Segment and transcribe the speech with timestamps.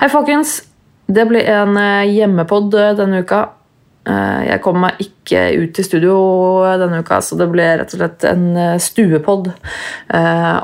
[0.00, 0.62] Hei, folkens.
[1.12, 3.40] Det blir en eh, hjemmepod eh, denne uka.
[4.08, 6.14] Eh, Jeg kom meg ikke ut til studio
[6.80, 8.46] denne uka, så det ble rett og slett en
[8.80, 9.50] stuepod.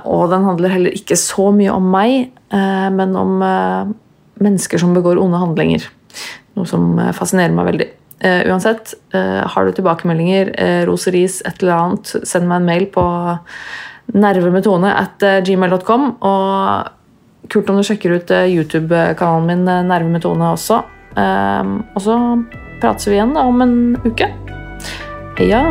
[0.08, 2.30] Og den handler heller ikke så mye om meg,
[2.96, 3.36] men om
[4.40, 5.84] mennesker som begår onde handlinger.
[6.56, 7.90] Noe som fascinerer meg veldig.
[8.48, 10.54] Uansett, har du tilbakemeldinger,
[10.88, 13.04] roseris, et eller annet, send meg en mail på
[14.16, 16.14] nervemetone at gmail.com.
[16.24, 16.95] Og
[17.48, 20.82] kult om du sjekker ut eh, YouTube-kanalen min eh, Nerve med Tone også.
[21.16, 22.18] Um, og så
[22.82, 24.28] prates vi igjen da om en uke.
[25.38, 25.64] Heia!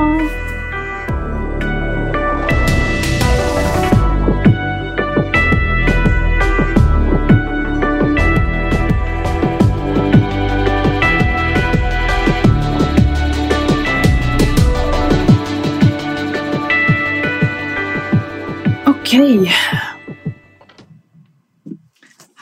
[18.85, 19.84] Ok.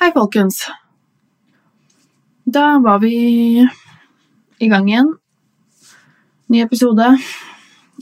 [0.03, 0.57] Hei, folkens.
[2.43, 3.63] Da var vi
[4.59, 5.13] i gang igjen.
[6.51, 7.05] Ny episode.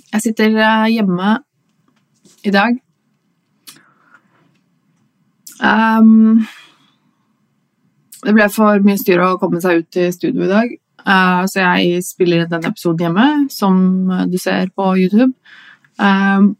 [0.07, 1.35] Jeg sitter eh, hjemme
[2.41, 2.79] i dag.
[5.61, 6.41] Um,
[8.25, 10.73] det ble for mye styr å komme seg ut i studio i dag,
[11.05, 13.77] uh, så jeg spiller denne episoden hjemme, som
[14.25, 15.35] du ser på YouTube.
[16.01, 16.55] Ehm,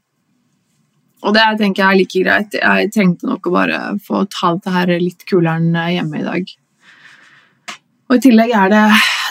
[1.21, 2.55] og det tenker jeg er like greit.
[2.57, 6.55] Jeg trengte nok å bare få ta dette her litt kulere enn hjemme i dag.
[8.09, 8.85] Og i tillegg er det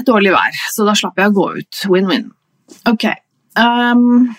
[0.09, 1.83] dårlig vær, så da slapp jeg å gå ut.
[1.91, 2.31] Win-win.
[2.89, 3.11] Ok.
[3.59, 4.31] Um,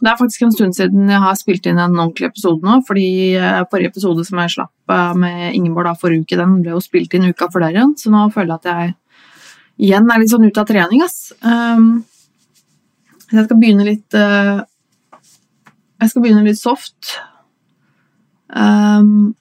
[0.00, 3.08] det er faktisk en stund siden jeg har spilt inn en ordentlig episode nå, fordi
[3.36, 6.80] eh, forrige episode som jeg slapp eh, med Ingeborg da forrige uke, den ble jo
[6.84, 8.94] spilt inn uka før der igjen, så nå føler jeg at jeg
[9.90, 11.18] igjen er litt sånn ute av trening, ass.
[11.44, 11.90] Um,
[13.30, 14.62] jeg skal begynne litt eh,
[16.00, 17.14] jeg skal begynne litt soft.
[18.50, 19.34] Um,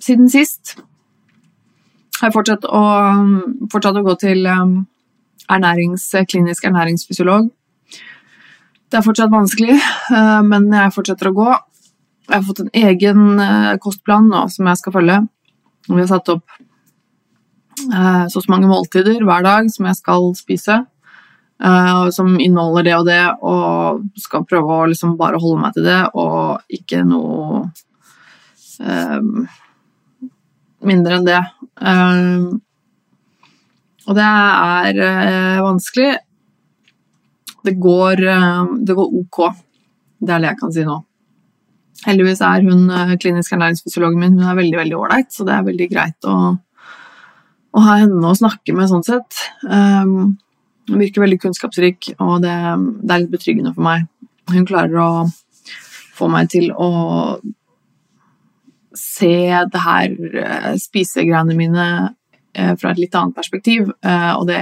[0.00, 0.78] siden sist
[2.20, 2.84] har jeg fortsatt å,
[3.72, 4.76] fortsatt å gå til um,
[5.50, 7.50] ernærings, klinisk ernæringsfysiolog.
[8.90, 11.50] Det er fortsatt vanskelig, eh, men jeg fortsetter å gå.
[12.26, 15.18] Jeg har fått en egen eh, kostplan nå som jeg skal følge.
[15.86, 16.56] Vi har satt opp
[17.86, 20.80] eh, så mange måltider hver dag som jeg skal spise.
[21.60, 25.84] Uh, som inneholder det og det, og skal prøve å liksom bare holde meg til
[25.84, 27.66] det, og ikke noe
[28.80, 29.44] um,
[30.88, 31.42] mindre enn det.
[31.76, 32.62] Um,
[34.08, 36.10] og det er uh, vanskelig.
[37.68, 39.44] Det går, uh, det går ok.
[40.16, 40.98] Det er det jeg kan si nå.
[42.08, 42.86] Heldigvis er hun
[43.20, 46.36] klinisk ernæringsfysiologen min hun er veldig veldig ålreit, så det er veldig greit å,
[47.76, 49.42] å ha henne å snakke med sånn sett.
[49.68, 50.38] Um,
[50.90, 52.56] hun virker veldig kunnskapsrik, og det,
[53.02, 54.08] det, er litt betryggende for meg.
[54.50, 55.10] Hun klarer å
[56.18, 56.90] få meg til å
[58.96, 59.36] se
[59.70, 64.60] det her uh, spisegreiene mine uh, fra et litt annet perspektiv, uh, og det,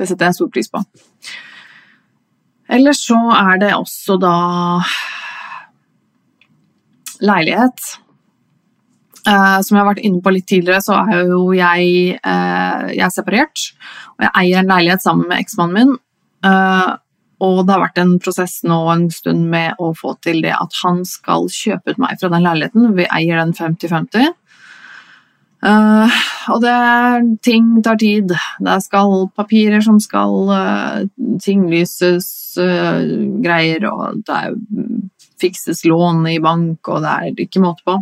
[0.00, 0.82] det setter jeg stor pris på.
[2.68, 4.34] Ellers så er det også da
[7.24, 7.94] leilighet.
[9.26, 13.04] Uh, som jeg har vært inne på litt tidligere, så er jo jeg, uh, jeg
[13.04, 13.66] er separert.
[14.16, 15.94] Og jeg eier en leilighet sammen med eksmannen min.
[16.46, 16.96] Uh,
[17.44, 20.74] og det har vært en prosess nå en stund med å få til det at
[20.82, 22.92] han skal kjøpe ut meg fra den leiligheten.
[22.98, 24.32] Vi eier den 50-50.
[26.50, 26.74] og det
[27.46, 28.34] ting tar tid.
[28.58, 30.50] Det skal papirer som skal
[31.44, 32.28] tinglyses,
[32.58, 34.58] greier, og det er,
[35.38, 38.00] fikses lån i bank, og det er ikke måte på.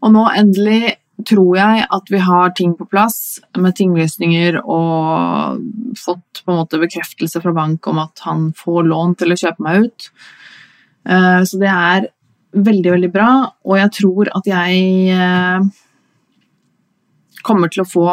[0.00, 0.96] Og nå endelig
[1.28, 5.60] tror jeg at vi har ting på plass med tinglysninger og
[5.98, 9.66] fått på en måte bekreftelse fra bank om at han får lån til å kjøpe
[9.66, 10.08] meg ut.
[11.08, 12.08] Eh, så det er
[12.50, 13.30] veldig, veldig bra,
[13.66, 15.68] og jeg tror at jeg eh,
[17.46, 18.06] kommer til å få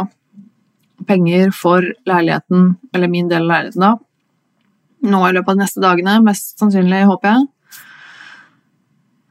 [1.08, 3.96] penger for leiligheten, eller min del av leiligheten da,
[5.08, 7.48] nå i løpet av de neste dagene, mest sannsynlig, håper jeg.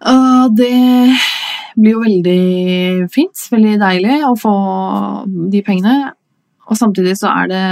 [0.06, 1.16] Og det
[1.76, 4.54] blir jo veldig fint, veldig deilig å få
[5.53, 6.12] de pengene.
[6.66, 7.65] Og samtidig så er det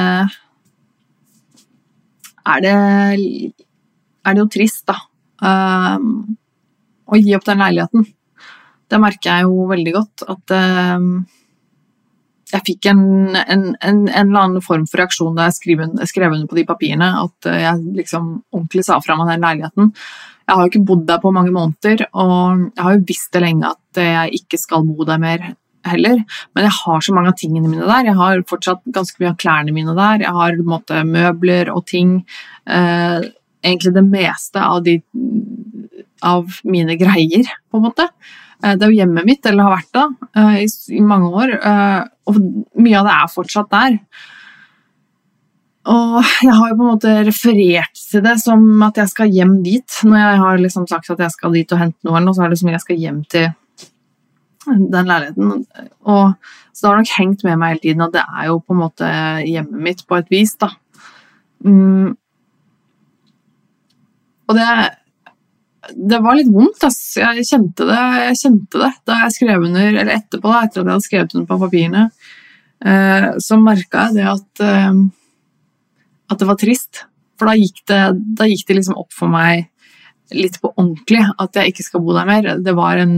[2.45, 2.75] er det,
[4.25, 4.99] er det jo trist, da,
[5.41, 6.37] um,
[7.09, 8.05] å gi opp den leiligheten.
[8.93, 10.55] Det merker jeg jo veldig godt, at
[10.99, 11.09] um,
[12.53, 13.03] jeg fikk en,
[13.41, 17.09] en, en, en, eller annen form for reaksjon da jeg skrev, under på de papirene,
[17.25, 19.91] at jeg liksom ordentlig sa fra meg den leiligheten.
[20.45, 23.45] Jeg har jo ikke bodd der på mange måneder, og jeg har jo visst det
[23.45, 25.47] lenge at jeg ikke skal bo der mer
[25.89, 26.21] heller.
[26.55, 28.11] Men jeg har så mange av tingene mine der.
[28.11, 30.25] Jeg har fortsatt ganske mye av klærne mine der.
[30.27, 32.19] Jeg har måte, møbler og ting.
[32.69, 33.27] Eh,
[33.65, 34.99] egentlig det meste av, de,
[36.25, 38.09] av mine greier, på en måte.
[38.65, 40.29] Det er jo hjemmet mitt, eller har vært det,
[40.65, 41.51] i, i mange år.
[42.31, 42.39] Og
[42.81, 43.99] mye av det er fortsatt der.
[45.85, 46.15] Og
[46.47, 49.99] jeg har jo på en måte referert til det som at jeg skal hjem dit.
[50.07, 52.61] Når jeg har liksom sagt at jeg skal dit og hente noe, så er det
[52.61, 53.51] som jeg skal hjem til
[54.65, 55.65] den leiligheten.
[56.09, 58.75] Og, så det har nok hengt med meg hele tiden at det er jo på
[58.75, 59.09] en måte
[59.45, 60.55] hjemmet mitt på et vis.
[60.61, 60.71] da.
[61.65, 62.15] Mm.
[64.49, 64.71] Og det,
[66.13, 66.87] det var litt vondt.
[66.89, 67.03] ass.
[67.21, 67.99] Jeg kjente det,
[68.29, 71.37] jeg kjente det da jeg skrev under, eller etterpå, da, etter at jeg hadde skrevet
[71.37, 72.07] under på papirene.
[72.85, 75.05] Eh, så merka jeg det at eh,
[76.31, 77.05] at det var trist.
[77.39, 78.03] For da gikk det,
[78.39, 79.69] da gikk det liksom opp for meg
[80.35, 82.49] litt på ordentlig at jeg ikke skal bo der mer.
[82.65, 83.17] Det var en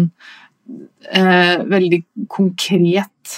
[1.10, 2.00] eh, veldig
[2.32, 3.36] konkret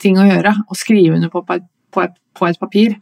[0.00, 0.54] ting å gjøre.
[0.64, 1.58] Å skrive under på, på,
[1.92, 2.06] på,
[2.38, 2.96] på, et papir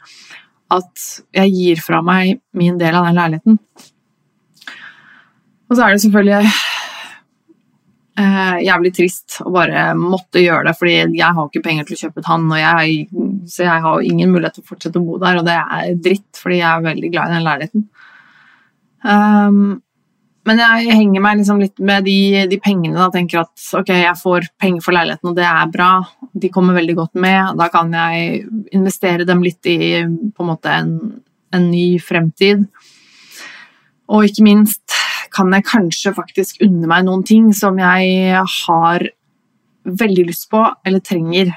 [0.75, 1.05] at
[1.37, 3.61] jeg gir fra meg min del av den leiligheten.
[5.69, 6.53] Og så er det selvfølgelig
[8.19, 12.03] eh, jævlig trist å bare måtte gjøre det, fordi jeg har ikke penger til å
[12.05, 15.41] kjøpe et han, jeg, så jeg har ingen mulighet til å fortsette å bo der,
[15.41, 17.87] og det er dritt, fordi jeg er veldig glad i den leiligheten.
[18.99, 19.61] Um,
[20.49, 24.17] men jeg henger meg liksom litt med de, de pengene og tenker at ok, jeg
[24.21, 25.91] får penger for leiligheten, og det er bra.
[26.33, 27.59] De kommer veldig godt med.
[27.59, 30.95] Da kan jeg investere dem litt i på en måte en,
[31.53, 32.65] en ny fremtid.
[34.09, 34.97] Og ikke minst
[35.39, 39.07] kan jeg kanskje faktisk unne meg noen ting som jeg har
[39.89, 41.53] veldig lyst på eller trenger.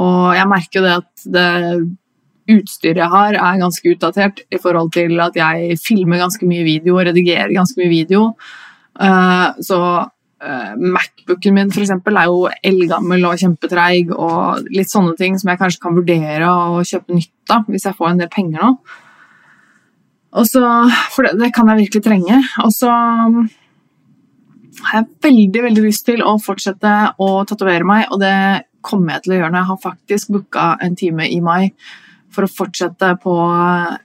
[0.00, 1.48] Og jeg merker jo det at det
[2.50, 6.96] utstyret jeg har, er ganske utdatert i forhold til at jeg filmer ganske mye video
[6.96, 8.30] og redigerer ganske mye video.
[9.00, 9.80] Eh, så
[10.42, 15.52] eh, Macbooken min for eksempel, er jo eldgammel og kjempetreig og litt sånne ting som
[15.52, 18.74] jeg kanskje kan vurdere å kjøpe nytt av hvis jeg får en del penger nå.
[20.38, 20.62] Og så,
[21.14, 22.38] for det, det, kan jeg virkelig trenge.
[22.64, 23.48] Og så um,
[24.86, 28.36] har jeg veldig veldig lyst til å fortsette å tatovere meg, og det
[28.86, 31.72] kommer jeg til å gjøre når jeg har faktisk booka en time i mai
[32.30, 33.32] for å fortsette på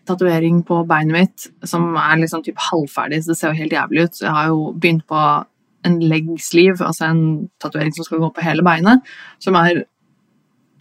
[0.10, 4.08] tatovering på beinet mitt, som er liksom typ halvferdig, så det ser jo helt jævlig
[4.08, 4.18] ut.
[4.18, 5.26] Så jeg har jo begynt på
[5.86, 7.22] en leg sleeve, altså en
[7.62, 9.06] tatovering som skal gå på hele beinet,
[9.44, 9.84] som er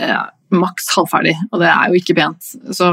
[0.00, 0.22] eh,
[0.56, 2.54] maks halvferdig, og det er jo ikke pent.
[2.72, 2.88] Så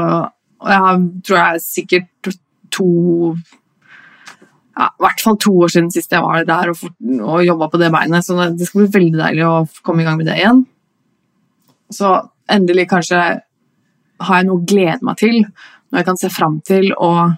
[0.62, 2.30] og jeg har, tror jeg sikkert
[2.72, 2.88] to
[4.72, 6.84] ja, I hvert fall to år siden sist jeg var der og,
[7.20, 10.16] og jobba på det beinet, så det skal bli veldig deilig å komme i gang
[10.20, 10.62] med det igjen.
[11.92, 12.14] Så
[12.52, 13.20] endelig kanskje
[14.22, 17.34] har jeg noe å glede meg til, noe jeg kan se fram til, og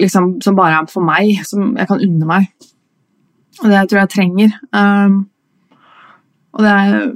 [0.00, 2.48] liksom, som bare er for meg, som jeg kan unne meg.
[3.60, 4.56] Og det jeg tror jeg trenger.
[4.72, 5.16] Um,
[6.56, 7.08] og det er,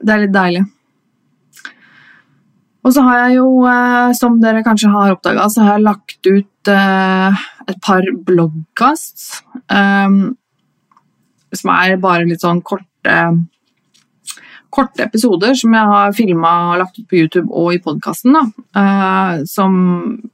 [0.00, 0.64] det er litt deilig.
[2.80, 6.28] Og så har jeg jo, eh, som dere kanskje har oppdaga, så har jeg lagt
[6.30, 9.42] ut eh, et par bloggkast.
[9.68, 10.36] Um,
[11.52, 13.16] som er bare litt sånn korte,
[14.70, 18.38] korte episoder som jeg har filma og lagt ut på YouTube og i podkasten.
[18.76, 19.74] Uh, som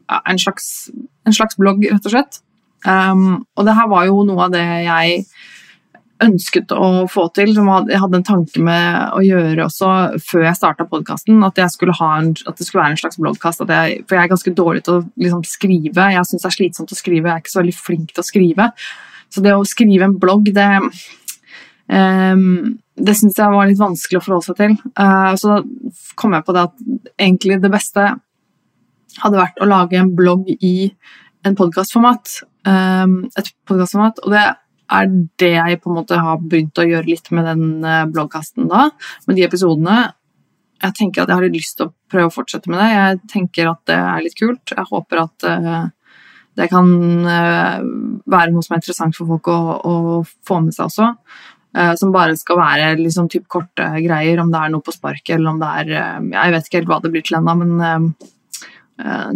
[0.07, 0.91] en slags,
[1.27, 2.43] en slags blogg, rett og slett.
[2.87, 5.25] Um, og det her var jo noe av det jeg
[6.25, 9.91] ønsket å få til, som jeg hadde en tanke med å gjøre også
[10.25, 13.65] før jeg starta podkasten, at, at, det skulle være en slags bloggkast.
[13.67, 16.09] for jeg er ganske dårlig til å liksom, skrive.
[16.15, 18.31] Jeg syns det er slitsomt å skrive, jeg er ikke så veldig flink til å
[18.31, 18.71] skrive.
[19.33, 20.71] Så det å skrive en blogg, det
[21.93, 24.76] um, det syns jeg var litt vanskelig å forholde seg til.
[24.97, 25.59] Uh, så da
[26.17, 26.87] kom jeg på det at
[27.21, 28.09] egentlig det beste
[29.21, 30.76] hadde vært å lage en blogg i
[31.47, 32.38] en podkastformat.
[32.67, 34.25] Um, et podkastformat.
[34.25, 34.47] Og det
[34.87, 35.09] er
[35.40, 38.88] det jeg på en måte har begynt å gjøre litt med den eh, bloggkasten da,
[39.26, 39.99] med de episodene.
[40.83, 42.88] Jeg tenker at jeg har litt lyst til å prøve å fortsette med det.
[42.93, 44.75] Jeg tenker at det er litt kult.
[44.76, 45.87] Jeg håper at uh,
[46.61, 46.90] det kan
[47.25, 47.78] uh,
[48.28, 49.95] være noe som er interessant for folk å, å
[50.47, 51.12] få med seg også.
[52.00, 55.50] Som bare skal være liksom typ korte greier, om det er noe på sparket eller
[55.50, 55.90] om det er
[56.31, 58.14] Jeg vet ikke helt hva det blir til ennå, men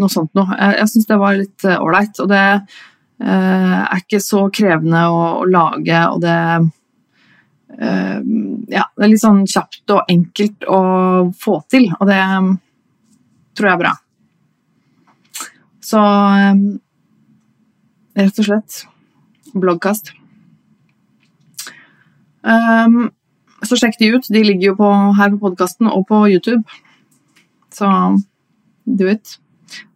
[0.01, 0.47] noe sånt noe.
[0.55, 2.23] Jeg, jeg syns det var litt ålreit.
[2.25, 2.90] og det Eh,
[3.21, 6.37] er ikke så krevende å, å lage, og det
[7.77, 8.21] eh,
[8.71, 10.81] Ja, det er litt sånn kjapt og enkelt å
[11.37, 12.23] få til, og det
[13.59, 13.93] tror jeg er bra.
[15.91, 16.65] Så eh,
[18.21, 18.81] rett og slett
[19.55, 20.13] bloggkast.
[22.41, 23.11] Um,
[23.67, 24.29] så sjekk de ut.
[24.33, 26.63] De ligger jo på, her på podkasten og på YouTube.
[27.75, 27.89] Så
[28.87, 29.37] do it.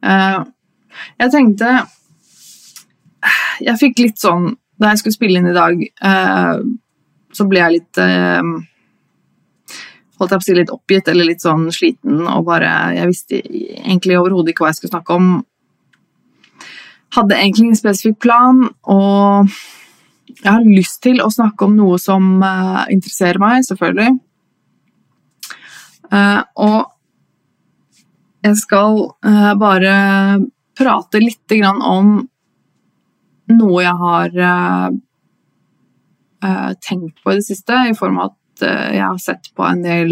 [0.04, 0.44] Uh,
[1.20, 1.70] jeg tenkte
[3.60, 6.56] jeg fikk litt sånn Da jeg skulle spille inn i dag, eh,
[7.34, 8.48] så ble jeg litt eh,
[10.18, 13.40] Holdt jeg på å si litt oppgitt eller litt sånn sliten og bare Jeg visste
[13.42, 15.32] egentlig overhodet ikke hva jeg skulle snakke om.
[17.14, 19.50] Hadde egentlig en spesifikk plan, og
[20.30, 24.16] jeg har lyst til å snakke om noe som uh, interesserer meg, selvfølgelig.
[26.10, 26.80] Uh, og
[28.44, 29.94] jeg skal uh, bare
[30.74, 31.54] prate litt
[31.86, 32.16] om
[33.52, 34.30] noe jeg har
[36.84, 40.10] tenkt på i det siste, i form av at jeg har sett på en del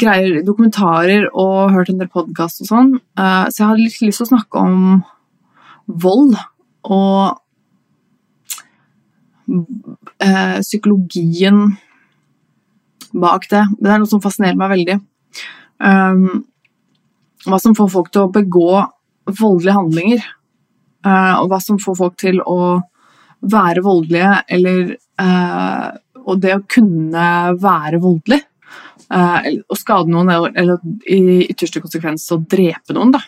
[0.00, 2.92] greier, dokumentarer og hørt en del podkast og sånn.
[3.16, 5.02] så jeg hadde litt lyst til å snakke om
[5.86, 6.34] vold
[6.86, 7.38] og
[10.20, 11.76] eh, psykologien
[13.16, 13.64] bak det.
[13.80, 14.98] Det er noe som fascinerer meg veldig.
[15.76, 16.44] Um,
[17.46, 18.70] hva som får folk til å begå
[19.26, 20.26] voldelige handlinger.
[21.06, 22.80] Uh, og hva som får folk til å
[23.46, 25.94] være voldelige, eller uh,
[26.26, 27.26] Og det å kunne
[27.62, 28.40] være voldelig.
[29.06, 33.12] Å skade noen, eller, i ytterste konsekvens å drepe noen.
[33.14, 33.20] Da.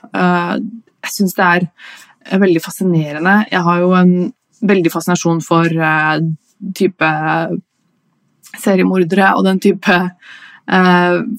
[1.07, 3.35] jeg syns det er veldig fascinerende.
[3.53, 4.11] Jeg har jo en
[4.67, 5.71] veldig fascinasjon for
[6.75, 7.13] type
[8.59, 10.01] seriemordere og den type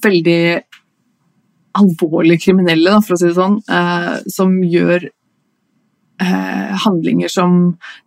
[0.08, 0.40] veldig
[1.78, 5.10] alvorlige kriminelle, da, for å si det sånn, uh, som gjør
[6.20, 7.54] handlinger som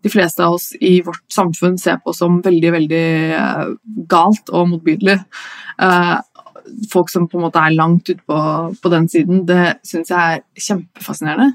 [0.05, 3.07] de fleste av oss i vårt samfunn ser på som veldig, veldig
[4.05, 5.15] galt og motbydelig.
[6.93, 8.37] folk som på en måte er langt ute på,
[8.83, 11.49] på den siden, det syns jeg er kjempefascinerende.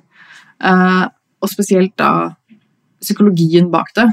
[1.39, 2.11] Og spesielt da
[3.01, 4.09] psykologien bak det.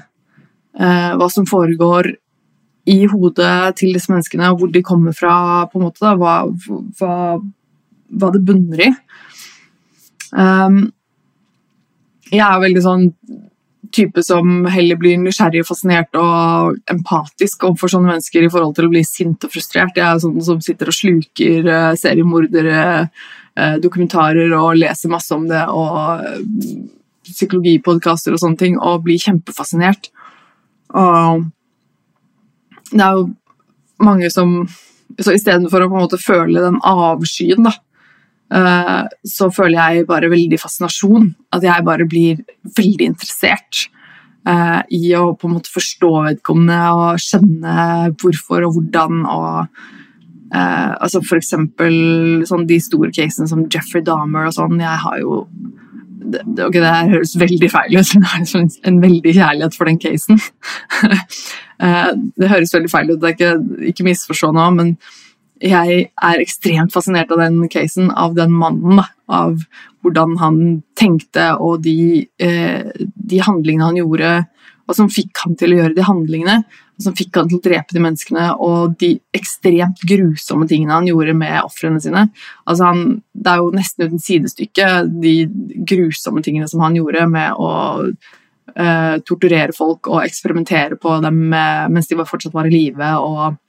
[0.79, 2.11] Eh, hva som foregår
[2.91, 6.35] i hodet til disse menneskene, og hvor de kommer fra, på en måte, da, hva,
[6.99, 7.15] hva,
[8.15, 8.91] hva, det bunner i.
[10.35, 10.79] Um,
[12.31, 13.05] jeg er veldig sånn
[13.95, 18.91] type som heller blir nysgjerrig, fascinert og empatisk overfor sånne mennesker i forhold til å
[18.91, 19.95] bli sint og frustrert.
[19.95, 22.81] Jeg er sånn som sitter og sluker uh, seriemordere,
[23.55, 26.75] uh, dokumentarer og leser masse om det og uh,
[27.25, 30.11] psykologipodkaster og sånne ting og blir kjempefascinert.
[30.95, 31.45] Og
[32.91, 33.29] det er jo
[34.03, 34.65] mange som
[35.21, 37.84] Så istedenfor å på en måte føle den avskyen, da, eh,
[38.45, 41.31] så føler jeg bare veldig fascinasjon.
[41.55, 42.43] At jeg bare blir
[42.77, 43.87] veldig interessert
[44.47, 47.75] eh, i å på en måte forstå vedkommende og skjønne
[48.21, 49.23] hvorfor og hvordan.
[49.25, 49.93] og
[50.55, 51.95] Uh, altså for eksempel
[52.47, 54.77] sånn de store casene som Jeffrey Dahmer og sånn.
[54.79, 55.39] Jeg har jo
[56.31, 59.91] det, okay, det her høres veldig feil ut, men jeg har en veldig kjærlighet for
[59.91, 60.41] den casen.
[61.75, 64.93] Eh, det høres veldig feil ut, det er ikke, ikke misforstå nå, men
[65.63, 69.03] jeg er ekstremt fascinert av den casen, av den mannen.
[69.25, 69.61] Av
[70.05, 70.57] hvordan han
[70.93, 74.33] tenkte og de, eh, de handlingene han gjorde,
[74.85, 76.57] og som fikk han til å gjøre de handlingene
[77.01, 81.35] som fikk han til å drepe de menneskene, og de ekstremt grusomme tingene han gjorde
[81.37, 82.27] med ofrene sine.
[82.63, 85.35] Altså han, det er jo nesten uten sidestykke, de
[85.87, 87.73] grusomme tingene som han gjorde med å
[88.05, 93.11] eh, torturere folk og eksperimentere på dem mens de fortsatt var i live.
[93.19, 93.59] og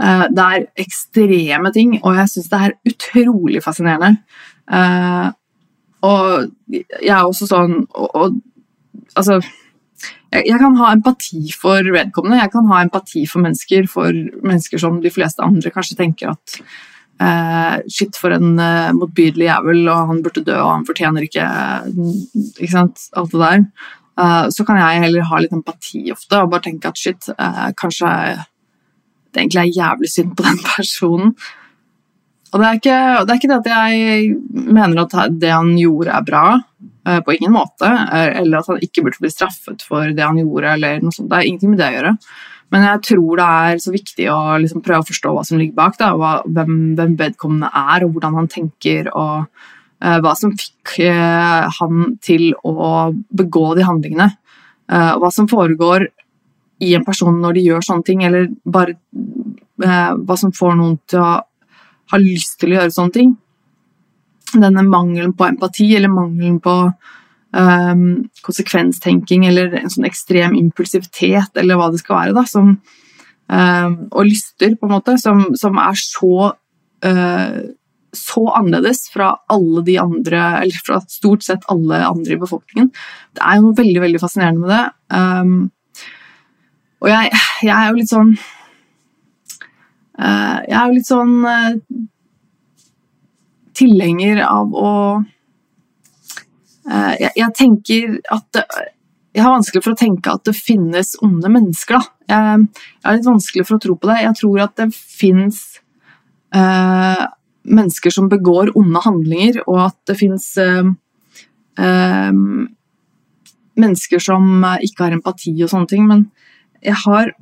[0.00, 4.16] Det er ekstreme ting, og jeg syns det er utrolig fascinerende.
[4.72, 5.28] Uh,
[6.02, 8.40] og jeg er også sånn og, og,
[9.12, 9.36] Altså
[10.32, 12.38] jeg, jeg, kan ha empati for vedkommende.
[12.40, 14.08] Jeg kan ha empati for mennesker, for
[14.40, 16.54] mennesker som de fleste andre kanskje tenker at
[17.20, 21.44] uh, Shit, for en uh, motbydelig jævel, og han burde dø, og han fortjener ikke
[22.54, 23.04] Ikke sant?
[23.12, 23.66] Alt det der.
[24.16, 27.28] Uh, så kan jeg heller ha litt empati ofte og bare tenke at shit,
[27.80, 28.08] kanskje
[29.32, 31.34] det egentlig er jævlig synd på den personen.
[32.52, 36.12] Og det er, ikke, det er ikke det at jeg mener at det han gjorde,
[36.12, 36.46] er bra.
[37.08, 37.88] Eh, på ingen måte.
[37.88, 40.74] Eh, eller at han ikke burde bli straffet for det han gjorde.
[40.76, 41.30] eller noe sånt.
[41.30, 42.12] Det er ingenting med det å gjøre.
[42.72, 45.76] Men jeg tror det er så viktig å liksom prøve å forstå hva som ligger
[45.80, 45.98] bak.
[46.00, 49.10] Da, hva, hvem, hvem, vedkommende er, og hvordan han tenker.
[49.12, 49.48] og
[50.04, 54.30] uh, Hva som fikk uh, han til å begå de handlingene.
[54.88, 56.06] Uh, hva som foregår
[56.82, 58.98] i en person når de gjør sånne ting, eller bare
[59.82, 61.30] hva som får noen til å
[62.12, 63.32] ha lyst til å gjøre sånne ting
[64.52, 66.74] denne mangelen på empati eller mangelen på
[67.56, 68.02] um,
[68.44, 72.74] konsekvenstenking eller en sånn ekstrem impulsivitet eller hva det skal være, da, som,
[73.48, 77.62] um, og lyster, på en måte, som, som er så uh,
[78.12, 82.90] så annerledes fra alle de andre, eller fra stort sett alle andre i befolkningen.
[83.32, 84.82] Det er jo noe veldig veldig fascinerende med det.
[85.16, 85.54] Um,
[87.02, 87.30] og jeg,
[87.66, 88.32] jeg, er jo litt sånn
[90.22, 91.74] uh, Jeg er jo litt sånn uh,
[93.78, 98.64] tilhenger av å uh, jeg, jeg, tenker at det,
[99.34, 101.98] Jeg har vanskelig for å tenke at det finnes onde mennesker.
[102.28, 104.18] Jeg, jeg, er litt vanskelig for å tro på det.
[104.26, 105.62] Jeg tror at det fins
[106.52, 110.50] mennesker som begår onde handlinger, og at det fins
[113.72, 116.26] mennesker som ikke har empati og sånne ting, men
[116.82, 117.32] jeg har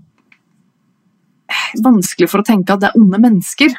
[1.82, 3.74] vanskelig for å tenke at det er onde mennesker.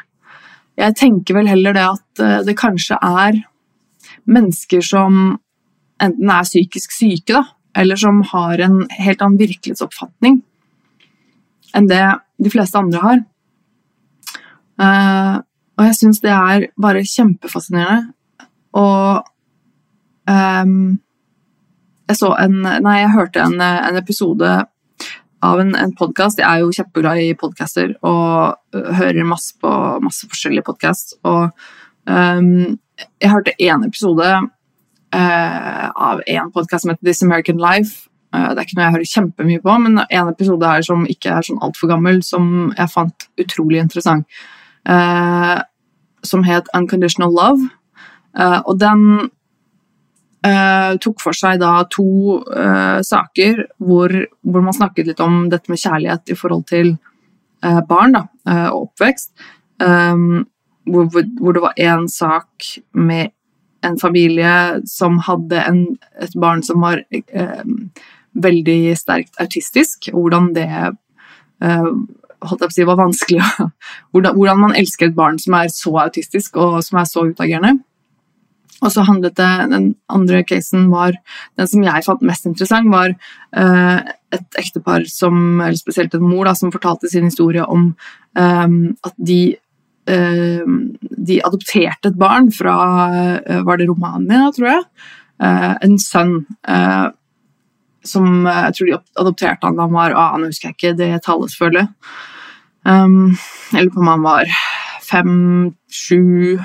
[0.80, 3.42] Jeg tenker vel heller det at eh, det kanskje er
[4.28, 5.18] mennesker som
[6.02, 7.44] enten er psykisk syke, da,
[7.78, 10.40] eller som har en helt annen virkelighetsoppfatning
[11.72, 12.02] enn det
[12.42, 13.22] de fleste andre har.
[14.82, 15.38] Uh,
[15.78, 18.12] og jeg syns det er bare kjempefascinerende.
[18.76, 19.22] Og
[20.28, 20.74] um,
[22.10, 24.50] jeg så en Nei, jeg hørte en, en episode
[25.42, 26.40] av en, en podkast.
[26.40, 28.54] Jeg er jo kjempeglad i podcaster og
[28.98, 29.72] hører masse på
[30.04, 31.16] masse forskjellige podkast.
[31.26, 31.50] Og
[32.06, 32.78] um,
[33.18, 38.06] jeg hørte én episode uh, av en podkast som heter This American Life.
[38.32, 41.34] Uh, det er ikke noe jeg hører kjempemye på, men en episode her som ikke
[41.34, 44.42] er sånn altfor gammel, som jeg fant utrolig interessant.
[44.88, 45.58] Uh,
[46.26, 47.66] som het Unconditional Love.
[48.38, 49.30] og den
[50.42, 54.10] Uh, tok for seg da to uh, saker hvor,
[54.42, 56.96] hvor, man snakket litt om dette med kjærlighet i forhold til
[57.62, 58.24] uh, barn da,
[58.72, 59.30] og oppvekst.
[59.78, 60.42] Um,
[60.90, 63.30] hvor, hvor, det var én sak med
[63.86, 65.80] en familie som hadde en,
[66.18, 67.04] et barn som var
[68.32, 70.68] veldig sterkt autistisk, og hvordan det
[71.62, 73.40] holdt jeg på å si, var vanskelig
[74.10, 77.76] hvordan, hvordan man elsker et barn som er så autistisk og som er så utagerende.
[78.82, 81.16] Og så handlet det, Den andre casen var
[81.56, 83.14] Den som jeg fant mest interessant, var
[83.56, 87.92] uh, et ektepar som, eller spesielt en mor, da, som fortalte sin historie om
[88.38, 89.56] um, at de
[90.10, 90.76] uh,
[91.22, 92.76] de adopterte et barn fra
[93.12, 94.86] uh, Var det Romania, tror jeg?
[95.42, 96.36] en sønn.
[98.06, 101.08] som jeg tror de adopterte han da han var ah, Nå husker jeg ikke det
[101.24, 101.88] tallet, selvfølgelig.
[102.86, 103.34] Um,
[103.74, 104.52] eller på om han var
[105.02, 105.34] fem,
[105.90, 106.60] sju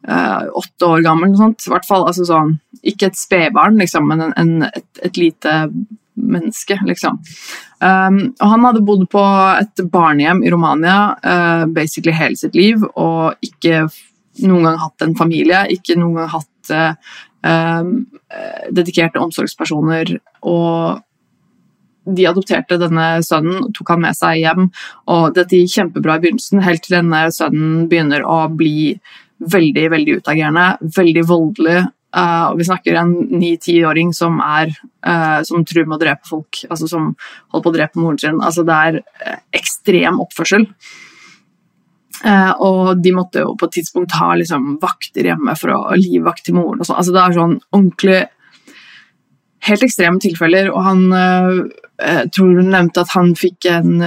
[0.00, 1.34] åtte år gammel.
[1.36, 2.54] I hvert fall, altså sånn,
[2.86, 5.56] Ikke et spedbarn, liksom, men en, en, et, et, lite
[6.20, 7.18] menneske, liksom.
[7.80, 9.24] Um, og han hadde bodd på
[9.60, 13.86] et barnehjem i Romania uh, basically hele sitt liv og ikke
[14.44, 17.92] noen gang hatt en familie, ikke noen gang hatt uh,
[18.76, 20.18] dedikerte omsorgspersoner.
[20.40, 21.00] og
[22.16, 24.68] de adopterte denne sønnen og tok han med seg hjem.
[25.12, 28.96] og Dette gikk kjempebra i begynnelsen, helt til denne sønnen begynner å bli
[29.40, 31.80] veldig veldig utagerende, veldig voldelig.
[32.16, 34.72] Uh, vi snakker en ni-tiåring som, er,
[35.06, 37.12] uh, som truer med å drepe folk, altså som
[37.52, 38.40] holder på å drepe moren sin.
[38.42, 40.66] Altså, det er uh, ekstrem oppførsel.
[42.60, 46.58] og de måtte jo på et tidspunkt ha liksom, vakter hjemme for å livvakt til
[46.58, 46.84] moren.
[46.84, 46.98] sånn.
[46.98, 48.20] Altså, det er sånn ordentlig
[49.60, 50.70] Helt ekstreme tilfeller.
[50.72, 51.02] Og han
[52.00, 54.00] jeg tror hun nevnte at han fikk, en,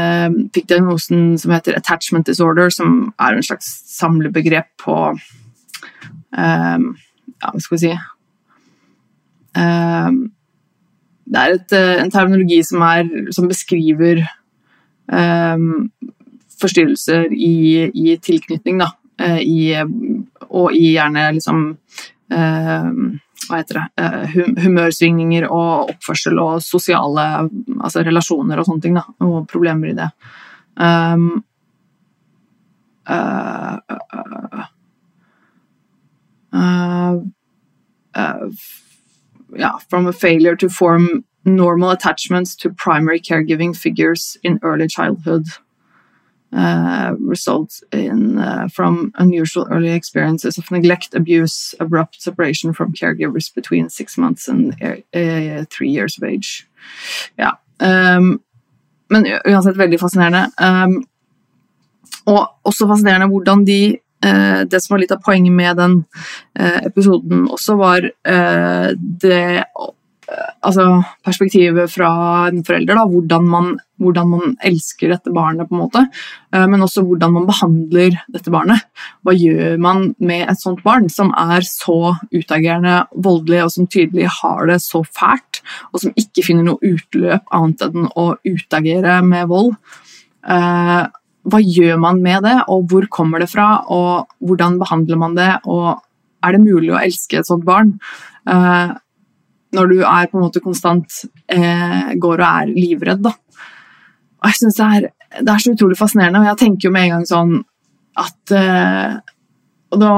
[0.56, 6.88] fikk diagnosen som heter attachment disorder, som er en slags samlebegrep på um,
[7.43, 7.91] Ja, hva skal vi si
[9.60, 10.17] um,
[11.27, 14.23] Det er et, en terminologi som, er, som beskriver
[15.12, 15.89] um,
[16.63, 18.93] forstyrrelser i, i tilknytning, da.
[19.21, 19.60] Eh, I,
[20.49, 21.65] og i gjerne liksom
[23.47, 27.25] hva heter det, hum humørsvingninger og oppførsel og sosiale
[27.79, 28.99] altså relasjoner og sånne ting.
[28.99, 30.10] Da, og problemer i det.
[30.77, 31.43] Um,
[33.08, 33.77] uh,
[36.53, 37.17] uh,
[38.15, 38.49] uh,
[39.56, 45.45] yeah, from a failure to form normal attachments to primary caregiving figures in early childhood
[46.56, 53.54] uh, results in uh, from unusual early experiences of neglect, abuse, abrupt separation from caregivers
[53.54, 56.68] between six months and uh, three years of age.
[57.38, 57.52] Ja.
[57.80, 58.42] Um,
[59.10, 60.52] men uansett veldig fascinerende.
[60.62, 61.04] Um,
[62.26, 65.98] og også fascinerende hvordan de uh, Det som var litt av poenget med den
[66.60, 69.63] uh, episoden også, var uh, det
[70.27, 70.86] altså,
[71.25, 72.12] perspektivet fra
[72.49, 72.97] en forelder.
[72.97, 73.69] Da, hvordan, man,
[74.01, 76.03] hvordan, man, elsker dette barnet, på en måte.
[76.53, 78.86] Eh, men også hvordan man behandler dette barnet.
[79.23, 84.29] Hva gjør man med et sånt barn som er så utagerende, voldelig, og som tydelig
[84.41, 89.51] har det så fælt, og som ikke finner noe utløp annet enn å utagere med
[89.51, 89.75] vold?
[90.43, 91.03] Eh,
[91.43, 95.51] hva gjør man med det, og hvor kommer det fra, og hvordan behandler man det?
[95.67, 95.99] og
[96.43, 97.95] er det mulig å elske et sånt barn?
[98.43, 98.91] Uh,
[99.73, 103.23] når du er på en måte konstant eh, går og er livredd.
[103.25, 103.33] Da.
[104.41, 105.07] Og jeg synes det er,
[105.39, 107.53] det er, så utrolig fascinerende, og jeg tenker jo med en gang sånn
[108.21, 109.15] at eh,
[109.93, 110.12] Og da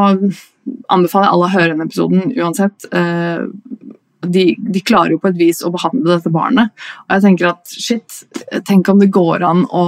[0.91, 2.87] anbefaler jeg alle å høre den episoden uansett.
[2.95, 3.43] Eh,
[4.25, 6.71] de, de, klarer jo på et vis å behandle dette barnet.
[7.05, 8.23] Og jeg tenker at shit,
[8.65, 9.85] tenk om det går an å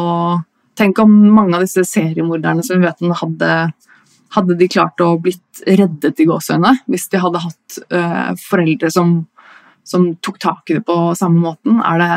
[0.77, 3.47] Tenk om mange av disse seriemorderne som vi vet om hadde
[4.35, 9.19] hadde de klart å blitt reddet i gåseøynene hvis de hadde hatt uh, foreldre som
[9.87, 11.81] som tok tak i det på samme måten?
[11.85, 12.11] Er det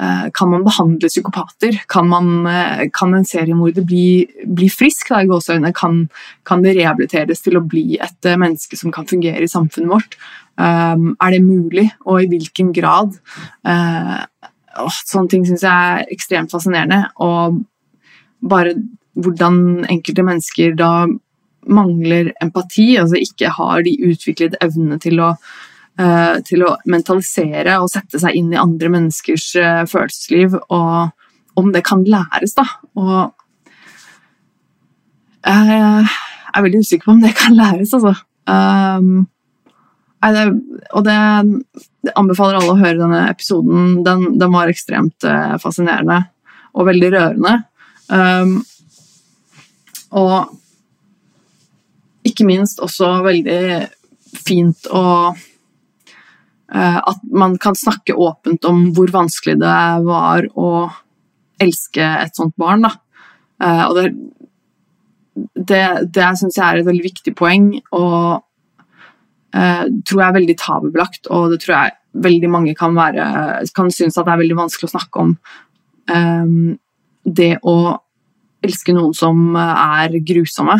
[0.00, 1.82] Eh, kan man behandle psykopater?
[1.86, 5.08] Kan, man, eh, kan en seriemorder bli, bli frisk?
[5.74, 6.08] Kan,
[6.42, 10.18] kan, det rehabiliteres til å bli et eh, menneske som kan fungere i samfunnet vårt?
[10.58, 13.16] Er det mulig, og i hvilken grad?
[13.66, 17.08] Sånne ting syns jeg er ekstremt fascinerende.
[17.18, 17.58] Og
[18.38, 18.76] bare
[19.18, 20.92] hvordan enkelte mennesker da
[21.66, 25.32] mangler empati, altså ikke har de utviklet evnene til å
[26.42, 31.84] til å mentalisere og sette seg inn i andre menneskers eh, følelsesliv, og om det
[31.86, 32.64] kan læres, da.
[32.98, 33.30] Og
[35.44, 38.14] jeg er veldig usikker på om det kan læres, altså.
[38.50, 39.28] Um,
[40.24, 41.14] og det,
[42.16, 43.98] anbefaler alle å høre denne episoden.
[44.06, 45.26] Den, den var ekstremt
[45.60, 46.22] fascinerende
[46.74, 47.54] og veldig rørende.
[48.08, 48.54] Um,
[50.16, 50.48] og
[52.24, 53.60] ikke minst også veldig
[54.48, 55.04] fint å
[55.34, 55.53] Eh,
[56.72, 60.70] at man kan snakke åpent om hvor vanskelig det var å
[61.62, 62.86] elske et sånt barn.
[62.86, 62.92] Da.
[63.62, 64.06] Eh, og det,
[65.54, 68.44] det, det syns jeg er et veldig viktig poeng, og
[69.54, 71.28] uh, tror jeg er veldig tabubelagt.
[71.34, 73.26] Og det tror jeg veldig mange kan, være,
[73.74, 75.36] kan synes at det er veldig vanskelig å snakke om.
[76.10, 76.74] Um,
[77.24, 77.76] det å
[78.64, 80.76] elske noen som er grusomme,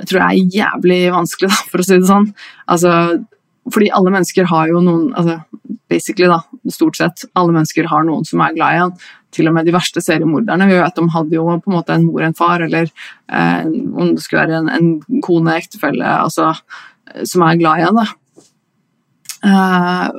[0.00, 2.28] det tror jeg er jævlig vanskelig, da, for å si det sånn.
[2.72, 2.92] Altså,
[3.68, 5.40] fordi alle mennesker har jo noen altså
[5.90, 8.94] basically da, Stort sett alle mennesker har noen som er glad i han.
[9.34, 10.68] Til og med de verste seriemorderne.
[10.70, 14.14] Vi vet de hadde jo på en måte en mor, en far, eller eh, om
[14.14, 16.52] det skulle være en, en kone, ektefelle, altså,
[17.26, 18.00] som er glad i han.
[18.00, 18.06] da.
[19.50, 20.18] Eh,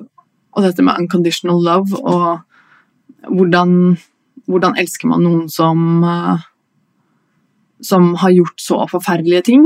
[0.51, 3.97] og dette med unconditional love, og hvordan,
[4.51, 6.47] hvordan elsker man noen som eh,
[7.82, 9.65] som har gjort så forferdelige ting.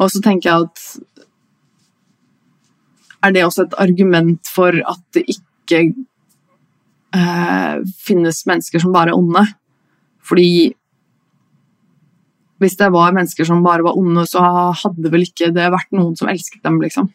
[0.00, 0.84] Og så tenker jeg at
[3.24, 5.80] er det også et argument for at det ikke
[7.16, 9.44] eh, finnes mennesker som bare er onde.
[10.24, 10.74] Fordi
[12.62, 14.40] hvis det var mennesker som bare var onde, så
[14.84, 17.10] hadde vel ikke det vært noen som elsket dem, liksom.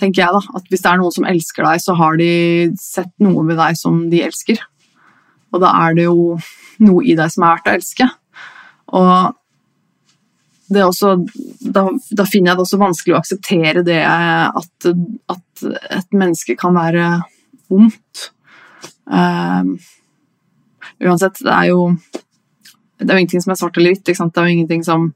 [0.00, 0.58] Tenker jeg, da.
[0.58, 2.30] At hvis det er noen som elsker deg, så har de
[2.80, 4.62] sett noe ved deg som de elsker.
[5.54, 6.36] Og da er det jo
[6.82, 8.08] noe i deg som er verdt å elske.
[8.94, 9.34] Og
[10.72, 11.16] også,
[11.60, 14.86] da, da, finner jeg det også vanskelig å akseptere det at,
[15.30, 17.08] at et menneske kan være
[17.72, 18.30] vondt.
[19.04, 19.74] Um,
[21.04, 21.90] uansett, det er jo
[23.04, 24.06] det er jo ingenting som er svart eller hvitt.
[24.06, 25.12] Det er jo ingenting som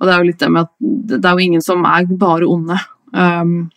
[0.00, 2.46] Og det er jo litt det med at det er jo ingen som er bare
[2.48, 2.78] onde.
[3.12, 3.68] Um,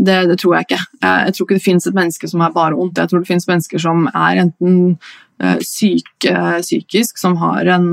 [0.00, 0.82] det, det, tror jeg ikke.
[1.04, 2.98] Jeg tror ikke det finnes et menneske som er bare ondt.
[2.98, 4.96] Jeg tror det finnes mennesker som er enten
[5.40, 7.86] Eh, syke psykisk, som har en,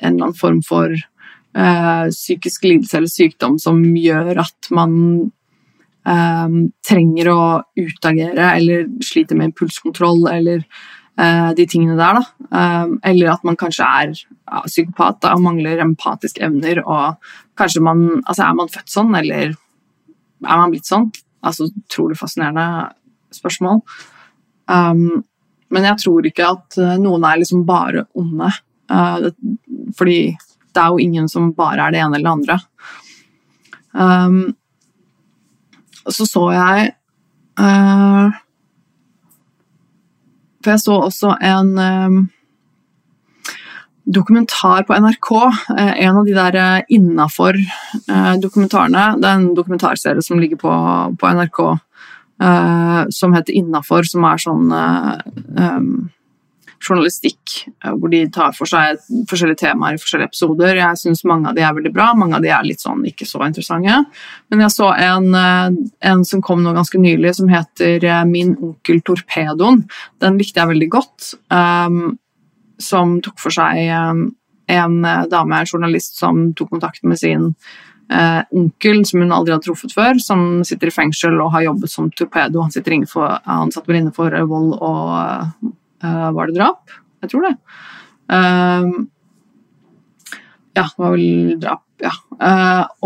[0.00, 0.94] en eller annen form for
[1.52, 4.92] psykisk lidelse eller sykdom som gjør at man
[6.08, 7.42] um, trenger å
[7.76, 10.62] utagere eller sliter med impulskontroll eller
[11.20, 12.22] uh, de tingene der.
[12.48, 16.80] Um, eller at man kanskje er ja, psykopat da, og mangler empatiske evner.
[16.86, 17.20] og
[17.60, 19.52] kanskje man, altså Er man født sånn, eller
[20.44, 21.10] er man blitt sånn?
[21.42, 22.92] Altså, Utrolig fascinerende
[23.34, 23.80] spørsmål.
[24.70, 25.22] Um,
[25.72, 28.50] men jeg tror ikke at eh, noen er liksom bare onde.
[28.92, 29.30] Uh,
[29.96, 30.34] fordi
[30.72, 32.58] det er jo ingen som bare er det ene eller det andre.
[33.92, 34.42] Um,
[36.08, 36.86] så så jeg
[37.60, 38.32] uh,
[40.62, 42.22] For jeg så også en um,
[44.04, 45.30] dokumentar på NRK.
[45.70, 47.58] Uh, en av de der innafor
[48.42, 49.12] dokumentarene.
[49.20, 50.74] Det er en dokumentarserie som ligger på,
[51.18, 51.62] på NRK
[53.14, 55.90] som heter Innafor, som er sånn um,
[56.82, 60.80] journalistikk hvor de tar for seg forskjellige temaer i forskjellige episoder.
[60.80, 63.28] Jeg syns mange av de er veldig bra, mange av de er litt sånn ikke
[63.28, 64.00] så interessante.
[64.52, 65.28] Men jeg så en,
[66.12, 69.84] en som kom nå ganske nylig, som heter Min onkel Torpedoen.
[70.22, 71.32] Den likte jeg veldig godt.
[71.52, 72.16] Um,
[72.84, 74.26] som tok for seg um,
[74.72, 77.50] en dame, en journalist, som tok kontakt med sin
[78.12, 81.92] eh, onkel som hun aldri hadde truffet før, som sitter i fengsel og har jobbet
[81.92, 82.62] som torpedo.
[82.64, 85.08] Han, sitter innenfor, han satt vel inne for eh, vold og
[86.02, 86.82] eh, Var det drap?
[87.22, 87.54] Jeg tror det.
[90.74, 92.10] Ja, det var vel drap, ja.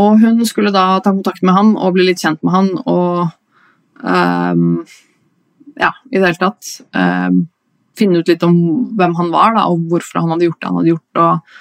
[0.01, 3.29] Og hun skulle da ta kontakt med han og bli litt kjent med han og
[5.77, 6.71] Ja, i det hele tatt
[7.99, 8.57] finne ut litt om
[8.99, 11.23] hvem han var, da, og hvorfor han hadde gjort det han hadde gjort.
[11.23, 11.57] og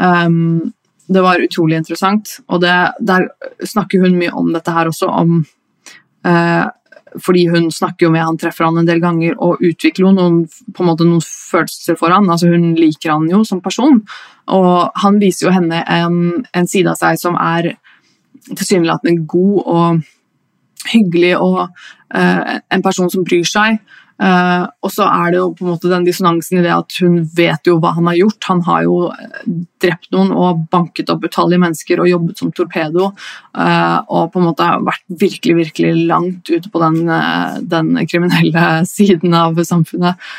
[0.00, 0.72] um,
[1.06, 2.38] det var utrolig interessant.
[2.48, 3.28] Og det, der
[3.66, 5.42] snakker hun mye om dette her også, om
[6.26, 6.64] uh,
[7.22, 10.82] Fordi hun snakker jo med han, treffer han en del ganger og utvikler noen, på
[10.82, 12.26] en måte noen følelser for han.
[12.26, 14.00] Altså Hun liker han jo som person,
[14.50, 16.16] og han viser jo henne en,
[16.50, 17.76] en side av seg som er
[18.50, 21.68] tilsynelatende god og hyggelig og
[22.14, 23.78] en person som bryr seg.
[24.14, 27.16] Uh, og så er det jo på en måte den dissonansen i det at hun
[27.34, 28.46] vet jo hva han har gjort.
[28.46, 29.48] Han har jo eh,
[29.82, 33.08] drept noen og banket opp utallige mennesker og jobbet som torpedo.
[33.58, 38.68] Uh, og på en måte vært virkelig virkelig langt ute på den, uh, den kriminelle
[38.94, 40.30] siden av samfunnet.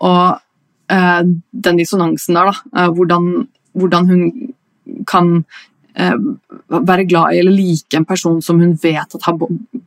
[0.00, 0.40] og
[0.84, 2.82] den dissonansen der, da.
[2.92, 5.30] Hvordan, hvordan, hun kan
[6.68, 9.38] være glad i eller like en person som hun vet at har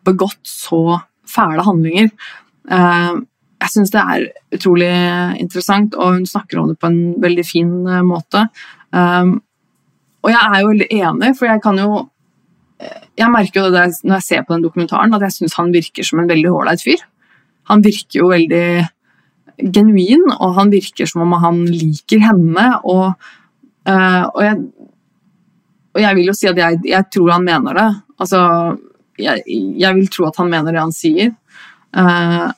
[0.08, 0.98] begått så
[1.30, 2.10] fæle handlinger.
[2.68, 3.16] Eh,
[3.58, 4.92] jeg syns det er utrolig
[5.42, 8.48] interessant, og hun snakker om det på en veldig fin eh, måte.
[8.94, 9.32] Eh,
[10.26, 12.06] og jeg er jo veldig enig, for jeg kan jo
[13.18, 16.06] Jeg merker jo det når jeg ser på den dokumentaren, at jeg syns han virker
[16.06, 17.00] som en veldig ålreit fyr.
[17.72, 18.86] Han virker jo veldig
[19.74, 22.66] genuin, og han virker som om han liker henne.
[22.86, 23.18] Og,
[23.90, 24.60] og, jeg,
[25.96, 27.88] og jeg, vil jo si at jeg, jeg tror han mener det.
[28.22, 28.44] Altså,
[29.18, 31.34] jeg, jeg, vil tro at han mener det han sier.
[31.98, 32.52] Uh,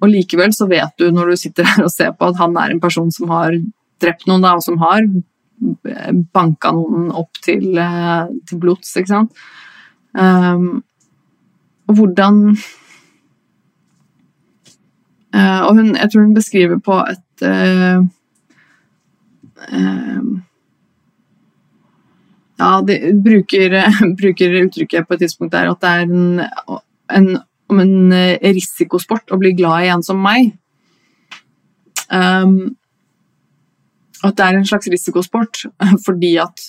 [0.00, 2.72] og likevel så vet du når du sitter her og ser på at han er
[2.72, 3.54] en person som har
[4.00, 5.04] drept noen, da, og som har
[6.34, 9.42] banka noen opp til, uh, til blods, ikke sant.
[10.16, 10.80] Um,
[11.86, 12.38] og hvordan
[15.36, 17.44] uh, Og hun, jeg tror hun beskriver på et
[22.60, 23.76] ja, de bruker,
[24.20, 26.42] bruker, uttrykket på et tidspunkt der at det er en,
[27.16, 27.30] en
[27.70, 30.52] om en eh, risikosport å bli glad i en som meg.
[32.10, 32.74] Um,
[34.26, 35.62] at det er en slags risikosport
[36.06, 36.64] fordi at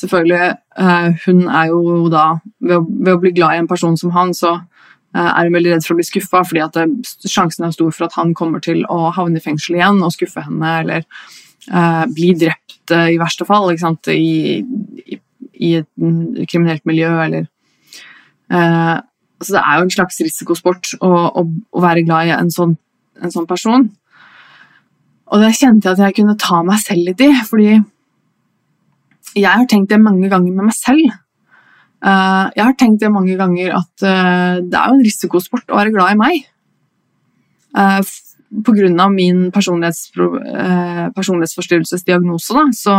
[0.00, 0.48] selvfølgelig
[0.80, 2.24] uh, Hun er jo da
[2.58, 5.56] ved å, ved å, bli glad i en person som han, så uh, er hun
[5.58, 6.78] veldig redd for å bli skuffa, fordi at
[7.28, 10.44] sjansen er stor for at han kommer til å havne i fengsel igjen og skuffe
[10.46, 11.06] henne, eller
[11.70, 13.76] uh, bli drept i verste fall i,
[14.10, 15.18] i,
[15.62, 17.44] i, et kriminelt miljø, eller
[19.40, 21.08] Altså, det er jo en slags risikosport å,
[21.40, 22.76] å, å være glad i en sånn,
[23.24, 23.88] en sånn, person.
[25.32, 27.70] Og det kjente jeg at jeg kunne ta meg selv litt i, fordi
[29.38, 31.16] jeg har tenkt det mange ganger med meg selv.
[32.00, 35.78] Uh, jeg har tenkt det mange ganger at uh, det er jo en risikosport å
[35.78, 36.46] være glad i meg.
[37.76, 38.00] Uh,
[38.66, 39.06] Pga.
[39.14, 40.08] min personlighets,
[41.14, 42.94] personlighetsforstyrrelsesdiagnose da, så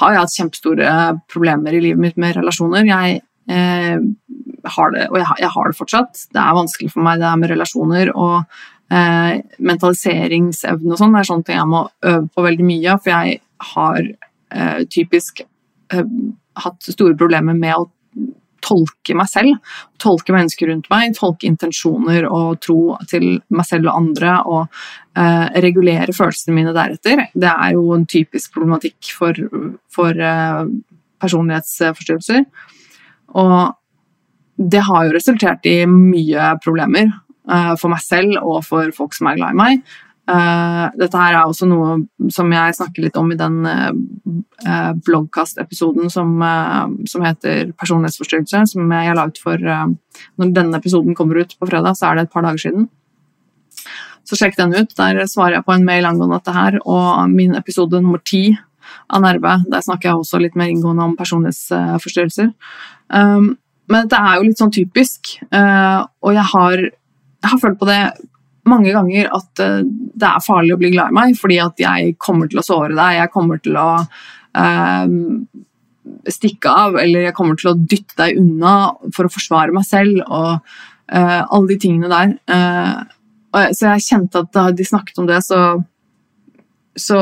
[0.00, 0.94] har jeg hatt kjempestore
[1.30, 2.82] problemer i livet mitt med relasjoner.
[2.88, 6.22] Jeg har det, og jeg har, jeg har, det fortsatt.
[6.32, 8.36] Det er vanskelig for meg, det er med relasjoner og
[8.92, 11.12] eh, mentaliseringsevne og sånn.
[11.12, 13.42] Det er sånne ting jeg må øve på veldig mye, for jeg
[13.74, 16.16] har eh, typisk eh,
[16.64, 17.88] hatt store problemer med å
[18.64, 23.98] tolke meg selv, tolke mennesker rundt meg, tolke intensjoner og tro til meg selv og
[23.98, 27.26] andre, og eh, regulere følelsene mine deretter.
[27.34, 29.36] Det er jo en typisk problematikk for,
[29.92, 30.62] for eh,
[31.20, 32.46] personlighetsforstyrrelser.
[33.32, 33.74] Og
[34.56, 37.10] det har jo resultert i mye problemer
[37.50, 39.94] uh, for meg selv og for folk som er glad i meg.
[40.24, 46.08] Uh, dette her er også noe som jeg snakker litt om i den uh, bloggkast-episoden
[46.12, 46.38] som,
[47.10, 51.98] som, heter 'Personlighetsforstyrrelse', som jeg har laget for Når denne episoden kommer ut på fredag,
[51.98, 52.88] så er det et par dager siden.
[54.24, 54.94] Så sjekk den ut.
[54.96, 56.78] Der svarer jeg på en mail angående dette her.
[56.88, 58.56] Og min episode nummer ti
[59.08, 62.52] av Nerve, der snakker jeg også litt mer inngående om personlighetsforstyrrelser.
[63.14, 63.54] Um,
[63.92, 67.88] men det er jo litt sånn typisk, uh, og jeg har, jeg har, følt på
[67.88, 68.00] det
[68.70, 72.16] mange ganger at uh, det er farlig å bli glad i meg, fordi at jeg
[72.22, 75.04] kommer til å såre deg, jeg kommer til å uh,
[76.32, 78.74] stikke av, eller jeg kommer til å dytte deg unna
[79.12, 82.30] for å forsvare meg selv, og alle de tingene der.
[83.76, 85.58] så jeg kjente at da de snakket om det, så,
[86.96, 87.18] så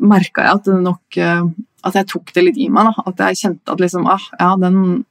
[0.00, 2.90] merka jeg at det nok At jeg tok det litt i meg.
[2.90, 3.04] Da.
[3.08, 5.06] At jeg kjente at liksom ah, ja, den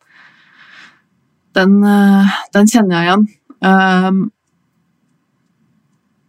[1.58, 3.28] den, eh, den kjenner jeg igjen.
[3.58, 4.20] Um,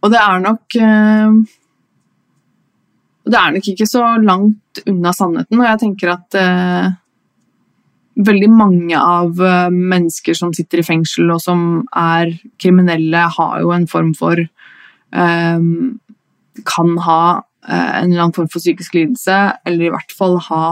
[0.01, 1.35] og det er nok um,
[3.29, 6.87] Det er nok ikke så langt unna sannheten, og jeg tenker at uh,
[8.25, 9.37] veldig mange av
[9.69, 11.61] mennesker som sitter i fengsel og som
[11.95, 14.41] er kriminelle, har jo en form for
[16.69, 17.21] Kan ha
[17.75, 20.63] en eller annen form for psykisk lidelse, eller i hvert fall ha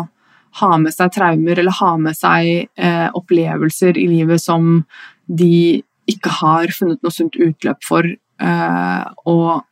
[0.58, 4.84] ha med seg traumer eller ha med seg eh, opplevelser i livet som
[5.28, 8.08] de ikke har funnet noe sunt utløp for.
[8.08, 9.66] Eh, og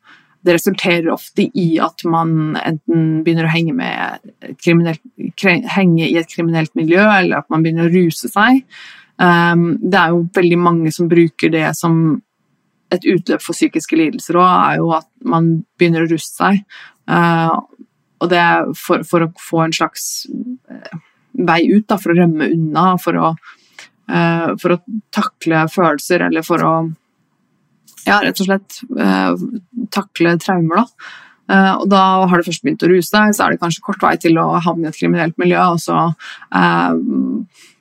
[0.46, 3.74] det resulterer ofte i at man enten begynner å henge,
[5.74, 8.62] henge i et kriminelt miljø, eller at man begynner å ruse seg.
[9.18, 12.20] Um, det er jo veldig mange som bruker det som
[12.94, 16.62] et utløp for psykiske lidelser òg, er jo at man begynner å ruste seg.
[17.06, 17.62] Uh,
[18.26, 20.26] og det er for, for, å få en slags
[20.72, 20.96] eh,
[21.46, 23.34] vei ut, da, for å rømme unna, for å
[24.08, 24.80] eh, for å
[25.13, 26.74] takle følelser, eller for å
[28.06, 29.46] ja, rett og slett eh,
[29.94, 30.84] takle traumer.
[30.84, 31.12] da.
[31.46, 34.02] Uh, og da har du først begynt å ruse deg, så er det kanskje kort
[34.02, 35.60] vei til å havne i et kriminelt miljø.
[35.76, 36.94] Og så uh,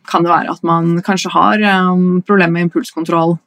[0.04, 1.64] kan det være at man kanskje har
[2.28, 3.38] problemer med impulskontroll,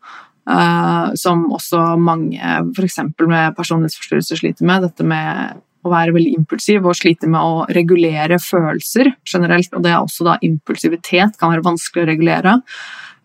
[1.22, 2.40] som også mange
[2.74, 2.98] f.eks.
[3.20, 4.88] med personlighetsforstyrrelser sliter med.
[4.88, 9.73] Dette med å være veldig impulsiv og slite med å regulere følelser generelt.
[9.73, 12.60] Og det er også da impulsivitet kan være vanskelig å regulere.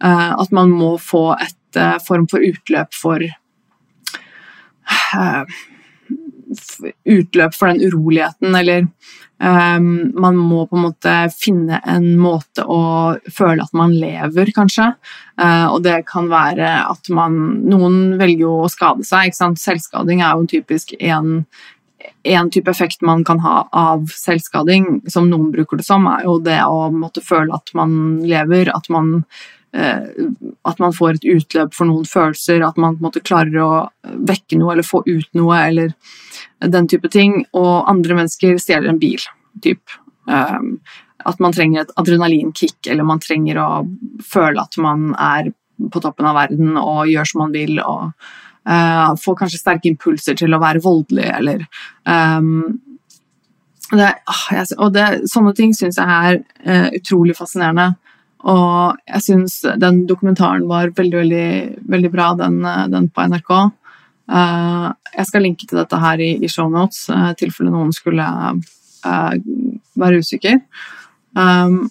[0.02, 3.22] at man må få et form for utløp for
[7.08, 8.86] utløp for den uroligheten, eller
[9.42, 14.92] um, Man må på en måte finne en måte å føle at man lever, kanskje.
[15.40, 19.34] Uh, og det kan være at man Noen velger jo å skade seg.
[19.36, 21.44] Selvskading er jo typisk en,
[22.24, 26.36] en type effekt man kan ha av selvskading, som noen bruker det som, er jo
[26.42, 29.18] det å måtte føle at man lever, at man
[29.74, 30.02] Eh,
[30.68, 33.70] at man får et utløp for noen følelser, at man måte klarer å
[34.04, 35.94] vekke noe eller få ut noe, eller
[36.74, 37.40] den type ting.
[37.56, 39.24] Og andre mennesker stjeler en bil.
[39.64, 39.96] Typ.
[40.28, 40.76] Um,
[41.24, 43.68] at man trenger et adrenalinkick, eller man trenger å
[44.26, 45.52] føle at man er
[45.92, 47.80] på toppen av verden og gjør som man vil.
[47.80, 48.12] og
[48.68, 51.66] uh, Får kanskje sterke impulser til å være voldelig, eller
[52.06, 52.78] um,
[53.92, 54.08] det,
[54.78, 57.92] og det, Sånne ting syns jeg er uh, utrolig fascinerende.
[58.48, 61.48] Og jeg syns den dokumentaren var veldig, veldig,
[61.92, 62.58] veldig bra, den,
[62.90, 63.52] den på NRK.
[64.32, 68.26] Uh, jeg skal linke til dette her i, i shownotes, i uh, tilfelle noen skulle
[69.02, 70.60] være usikker.
[71.34, 71.88] Um,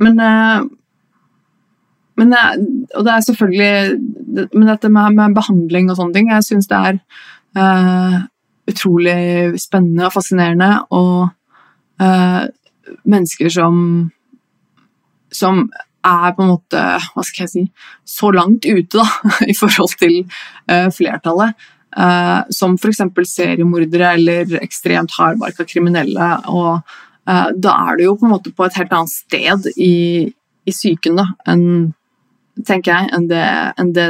[0.00, 0.20] men
[2.20, 2.34] men,
[2.94, 6.78] og det er selvfølgelig Men dette med, med behandling og sånne ting, jeg syns det
[6.78, 6.98] er
[8.70, 10.70] utrolig spennende og fascinerende.
[10.94, 11.28] Og
[13.04, 13.80] mennesker som
[15.34, 15.64] som
[16.04, 16.82] er på en måte
[17.14, 17.62] hva skal jeg si,
[18.04, 19.06] så langt ute da,
[19.52, 20.20] i forhold til
[20.70, 21.56] uh, flertallet.
[21.94, 23.04] Uh, som f.eks.
[23.30, 26.30] seriemordere eller ekstremt hardbarka kriminelle.
[26.50, 29.94] og uh, Da er du jo på en måte på et helt annet sted i,
[30.66, 31.68] i psyken enn
[32.62, 33.46] tenker jeg, enn det,
[33.80, 34.08] enn det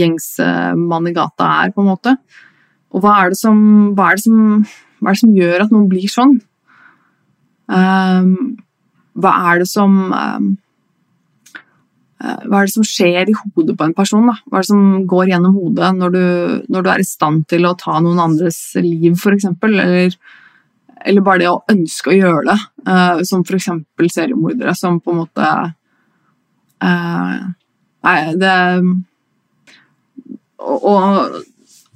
[0.00, 0.32] gjengs
[0.78, 2.16] mann i gata er, på en måte.
[2.92, 3.60] Og hva er som,
[3.96, 4.64] hva er som,
[5.00, 6.36] hva er det som gjør at noen blir sånn?
[7.72, 8.34] Um,
[9.18, 10.50] hva er det som eh,
[12.22, 14.28] hva er det som skjer i hodet på en person?
[14.28, 14.36] Da?
[14.46, 16.24] Hva er det som går gjennom hodet når du,
[16.72, 19.48] når du er i stand til å ta noen andres liv, f.eks.?
[19.66, 20.14] Eller,
[21.02, 23.70] eller bare det å ønske å gjøre det, uh, som f.eks.
[24.14, 25.52] seriemordere, som på en måte
[26.82, 27.50] uh,
[28.02, 28.54] Nei, det
[30.62, 31.36] og, og,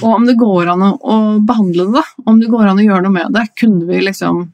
[0.03, 2.05] og, om det går an å, å behandle det.
[2.27, 3.49] Om det går an å gjøre noe med det.
[3.59, 4.45] Kunne vi liksom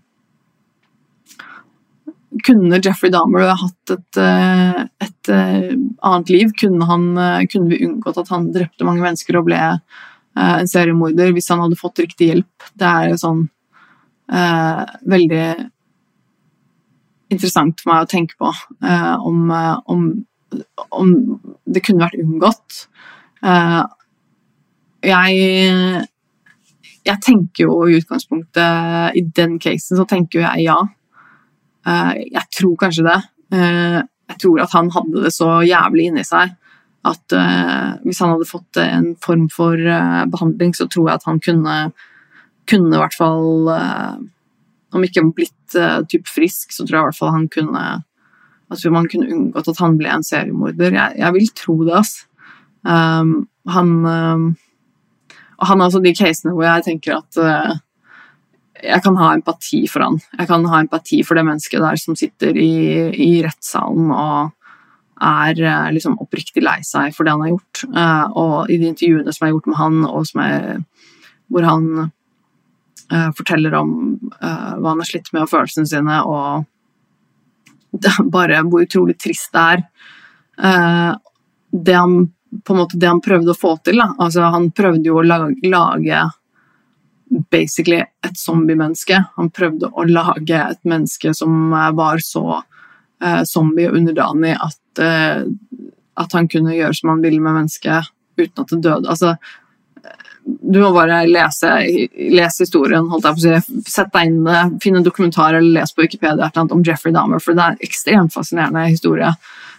[2.42, 6.52] kunne Jeffrey Dahmer hatt et, eh, et, eh, annet liv?
[6.58, 7.04] Kunne, han,
[7.52, 11.80] kunne, vi unngått at han drepte mange mennesker og ble en seriemorder hvis han hadde
[11.80, 12.70] fått riktig hjelp?
[12.72, 13.44] Det er sånn
[14.32, 15.46] eh, veldig
[17.32, 18.50] interessant for meg å tenke på
[18.84, 19.50] eh, om,
[19.92, 20.06] om,
[20.90, 21.12] om,
[21.64, 22.86] det kunne vært unngått.
[23.42, 23.82] Eh,
[25.02, 26.02] jeg,
[27.08, 30.78] jeg tenker jo i utgangspunktet I den casen så tenker jeg ja.
[31.88, 33.20] Eh, jeg tror kanskje det.
[33.56, 34.00] Eh,
[34.32, 36.58] jeg tror at han hadde det så jævlig inni seg
[37.02, 37.34] at
[38.06, 41.78] hvis han hadde fått en form for behandling, så tror jeg at han kunne,
[42.70, 43.66] kunne i hvert fall
[44.92, 45.76] Om ikke blitt
[46.12, 47.84] typ frisk, så tror jeg i hvert fall han kunne
[48.72, 50.94] at man kunne unngått at han ble en seriemorder.
[50.96, 52.26] Jeg, jeg vil tro det, altså.
[52.82, 53.32] Um,
[53.70, 54.46] han um,
[55.60, 57.36] Og han har altså de casene hvor jeg tenker at
[58.82, 60.18] jeg kan ha empati for han.
[60.38, 62.72] Jeg kan ha empati for det mennesket der som sitter i,
[63.14, 64.50] i rettssalen og
[65.22, 67.84] er uh, liksom oppriktig lei seg for det han har gjort.
[67.92, 70.00] Uh, og i de intervjuene som har gjort med han,
[70.42, 70.82] er,
[71.52, 72.10] hvor han uh,
[73.36, 73.90] forteller om
[74.38, 76.64] uh, hva han har slitt med og følelsene sine, og
[78.36, 79.82] bare hvor utrolig trist det er.
[81.72, 82.14] det han
[82.68, 84.00] måte det han prøvde å få til.
[84.00, 84.12] Da.
[84.18, 86.22] Altså, han prøvde jo å lage, lage
[87.50, 89.24] basically et zombie-menneske.
[89.36, 94.80] Han prøvde å lage et menneske som eh, var så uh, zombie og underdanig at,
[95.00, 95.44] uh,
[96.20, 99.08] at han kunne gjøre som han ville med mennesket uten at det døde.
[99.08, 99.36] Altså,
[100.44, 101.70] du må bare lese,
[102.34, 103.06] lese historien,
[103.38, 103.52] si.
[103.86, 107.54] Sett deg inn det, finn en dokumentar eller les på Wikipedia om Jeffrey Dahmer, for
[107.54, 109.30] det er en ekstremt fascinerende historie.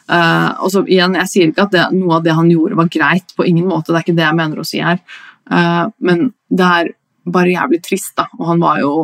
[0.04, 2.92] Uh, og så igjen, Jeg sier ikke at det, noe av det han gjorde var
[2.92, 5.04] greit, på ingen måte, det er ikke det jeg mener å si her.
[5.52, 6.94] Uh, men det er
[7.24, 8.28] bare jævlig trist, da.
[8.40, 8.96] Og han var jo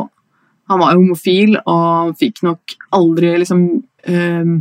[0.70, 4.52] han var homofil og fikk nok aldri liksom uh,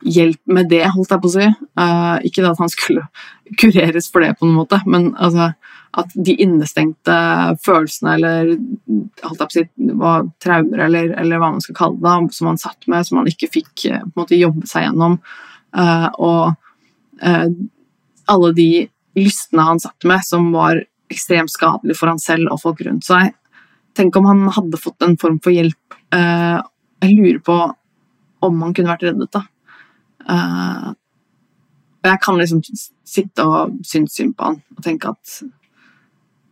[0.00, 1.48] hjelp med det, holdt jeg på å si.
[1.76, 3.04] Uh, ikke at han skulle
[3.60, 5.52] kureres for det, på noen måte, men altså,
[5.98, 7.14] at de innestengte
[7.64, 8.52] følelsene eller
[9.50, 9.64] si,
[10.44, 13.50] traumer, eller, eller, hva man skal kalle det, som han satt med, som han ikke
[13.50, 15.18] fikk eh, måte jobbe seg gjennom,
[15.74, 16.54] uh, og
[17.26, 17.48] uh,
[18.30, 18.70] alle de
[19.18, 23.34] lystene han satt med, som var ekstremt skadelige for han selv og folk rundt seg.
[23.98, 25.96] Tenk om han hadde fått en form for hjelp.
[26.14, 27.56] jeg lurer på
[28.46, 29.42] om han kunne vært reddet, da.
[30.30, 30.92] Uh,
[32.06, 32.62] jeg kan liksom
[33.04, 35.40] sitte og synes synd på han og tenke at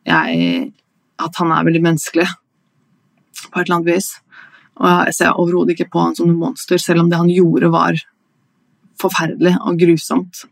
[0.07, 0.72] jeg
[1.18, 2.26] At han er veldig menneskelig
[3.51, 4.12] på et eller annet vis.
[4.78, 7.70] Og jeg ser overhodet ikke på han som noe monster, selv om det han gjorde,
[7.74, 7.99] var
[9.03, 10.44] forferdelig og grusomt.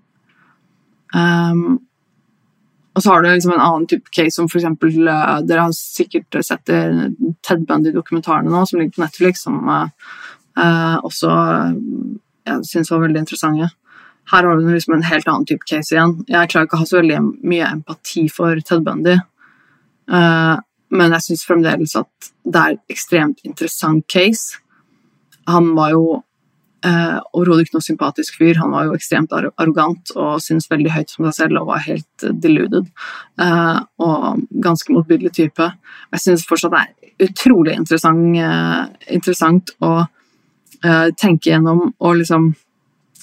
[1.14, 1.78] Um,
[2.97, 6.34] og så har du liksom en annen type case som eksempel uh, Dere har sikkert
[6.42, 9.86] sett Ted Bundy-dokumentarene nå, som ligger på Netflix, som uh,
[10.59, 11.30] uh, også
[12.47, 13.70] jeg syns var veldig interessante.
[14.30, 16.16] Her har du liksom en helt annen type case igjen.
[16.30, 19.16] Jeg klarer ikke å ha så veldig mye empati for Ted Bundy,
[20.07, 24.61] men jeg syns fremdeles at det er et ekstremt interessant case.
[25.50, 26.04] Han var jo
[26.86, 28.59] eh, overhodet ikke noe sympatisk fyr.
[28.61, 32.26] Han var jo ekstremt arrogant og syntes veldig høyt om seg selv og var helt
[32.42, 32.90] deluded.
[33.42, 35.70] Eh, og ganske motbydelig type.
[36.14, 42.50] Jeg syns fortsatt det er utrolig interessant, eh, interessant å uh, tenke gjennom og liksom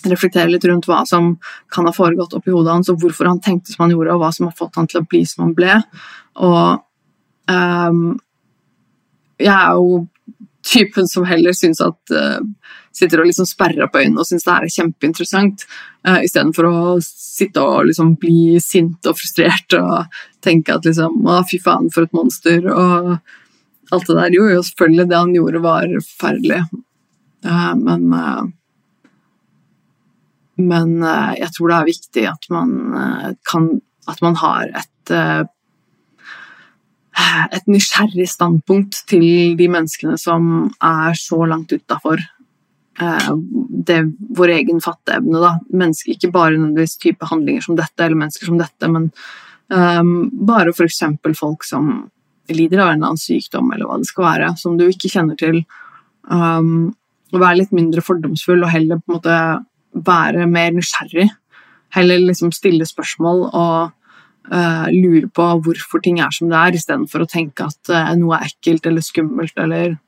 [0.09, 1.35] reflektere litt rundt hva som
[1.71, 4.31] kan ha foregått oppi hodet hans, og hvorfor han tenkte som han gjorde, og hva
[4.35, 5.77] som har fått han til å bli som han ble.
[6.41, 6.81] Og
[7.51, 8.03] um,
[9.41, 10.03] jeg er jo
[10.63, 12.39] typen som heller syns at uh,
[12.93, 15.63] Sitter og liksom sperrer opp øynene og syns det er kjempeinteressant,
[16.05, 21.39] uh, istedenfor å sitte og liksom bli sint og frustrert og tenke at liksom Å,
[21.49, 23.15] fy faen, for et monster, og
[23.93, 24.35] alt det der.
[24.37, 26.61] Jo, jo, selvfølgelig, det han gjorde, var forferdelig.
[27.49, 28.43] uh, men uh,
[30.61, 32.73] men eh, jeg tror det er viktig at man
[33.49, 33.71] kan
[34.05, 35.13] At man har et
[37.13, 42.21] et nysgjerrig standpunkt til de menneskene som er så langt utafor
[44.37, 45.39] vår egen fatteevne.
[45.41, 45.57] Da.
[45.73, 49.11] Mennesker, ikke bare nødvendigvis type handlinger som dette, eller mennesker som dette, men
[49.73, 51.01] um, bare f.eks.
[51.39, 52.09] folk som
[52.49, 55.39] lider av en eller annen sykdom, eller hva det skal være, som du ikke kjenner
[55.39, 55.63] til.
[56.29, 56.93] Um,
[57.33, 59.37] være litt mindre fordomsfull og heller på en måte
[60.05, 61.29] være mer nysgjerrig.
[61.93, 63.93] Heller liksom stille spørsmål og
[64.51, 68.39] uh, lure på hvorfor ting er som det er, istedenfor å tenke at uh, noe
[68.39, 69.99] er ekkelt eller skummelt eller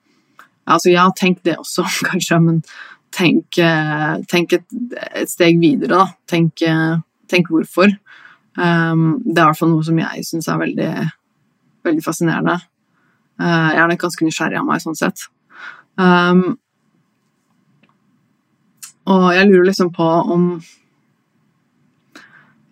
[0.65, 2.55] Altså, ja, tenk det også, kanskje, men
[3.13, 4.63] tenk, uh, tenk et,
[5.11, 6.05] et, steg videre, da.
[6.25, 6.63] Tenk,
[7.29, 7.93] tenk hvorfor.
[8.57, 10.89] Um, det er i hvert fall noe som jeg syns er veldig,
[11.85, 12.55] veldig fascinerende.
[13.37, 15.27] jeg er nok ganske nysgjerrig av meg sånn sett.
[16.01, 16.57] Um,
[19.05, 20.49] og jeg lurer liksom på om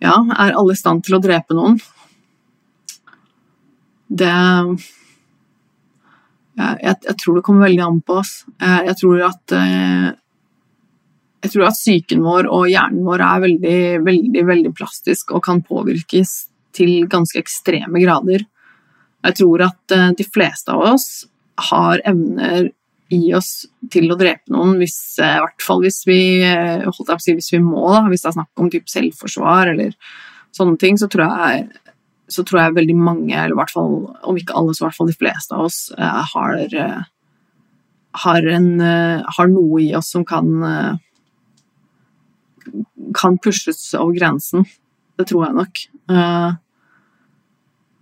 [0.02, 1.78] Ja, er alle i stand til å drepe noen?
[4.14, 4.34] Det
[6.54, 8.34] jeg, jeg, tror det kommer veldig an på oss.
[8.62, 10.08] Jeg, jeg, tror at eh,
[11.44, 15.64] Jeg tror at psyken vår og hjernen vår er veldig, veldig, veldig plastisk og kan
[15.66, 16.34] påvirkes
[16.74, 18.46] til ganske ekstreme grader.
[19.24, 21.08] Jeg tror at eh, de fleste av oss
[21.70, 22.70] har evner
[23.14, 26.84] i oss til å drepe noen, hvis, eh, i hvert fall hvis vi, eh,
[27.18, 27.86] si, hvis vi må.
[27.92, 28.02] Da.
[28.10, 29.94] Hvis det er snakk om typ selvforsvar eller
[30.54, 31.68] sånne ting, så tror, jeg,
[32.28, 35.18] så tror jeg veldig mange, eller hvert fall om ikke alle, så hvert fall de
[35.18, 37.04] fleste av oss, eh, har,
[38.24, 38.68] har, en,
[39.38, 41.00] har noe i oss som kan
[43.14, 44.64] kan pushes over grensen.
[45.18, 45.82] Det tror jeg nok.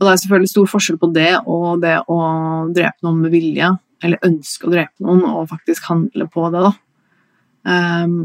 [0.02, 2.18] Og det er selvfølgelig stor forskjell på det og det å
[2.72, 3.68] drepe noen med vilje
[4.02, 6.72] eller ønske å drepe noen og faktisk handle på det, da.
[7.62, 8.16] Um,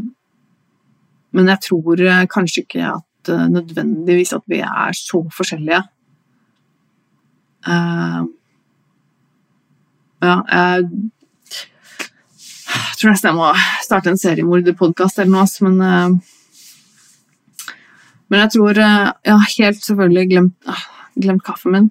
[1.38, 5.84] men jeg tror eh, kanskje ikke at uh, nødvendigvis at vi er så forskjellige.
[7.68, 8.24] Uh,
[10.24, 10.88] ja, jeg,
[11.52, 13.52] jeg tror nesten jeg må
[13.86, 16.34] starte en seriemorderpodkast eller noe, men uh,
[18.28, 20.72] Men jeg tror Jeg har helt selvfølgelig glemt,
[21.16, 21.86] glemt kaffen min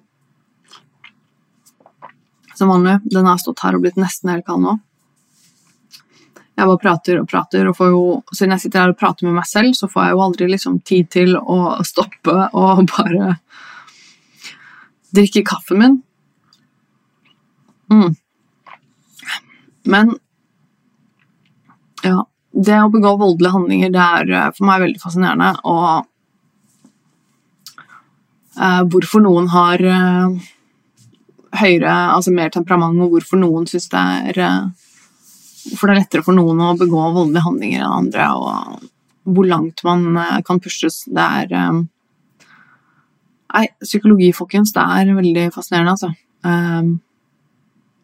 [2.59, 2.99] som vanlig.
[3.11, 4.77] Den har stått her og blitt nesten helt kald nå.
[6.57, 8.03] Jeg bare prater og prater, og jo,
[8.33, 10.79] siden jeg sitter her og prater med meg selv, så får jeg jo aldri liksom
[10.81, 13.35] tid til å stoppe og bare
[15.13, 15.99] drikke kaffen min.
[17.93, 18.15] Mm.
[19.87, 20.17] Men
[22.03, 25.53] ja, det å begå voldelige handlinger, det er eh, for meg veldig fascinerende.
[25.67, 26.07] Og
[28.57, 30.47] uh, hvorfor noen har uh,
[31.55, 34.41] høyere, altså mer temperament, og hvorfor noen syns det er
[35.67, 38.87] for hvorfor det er lettere for noen å begå voldelige handlinger enn andre, og
[39.27, 41.03] hvor langt man eh, kan pushes.
[41.11, 41.83] Det er eh,
[43.47, 46.11] Nei, psykologi, folkens, det er veldig fascinerende, altså.
[46.45, 46.89] Eh,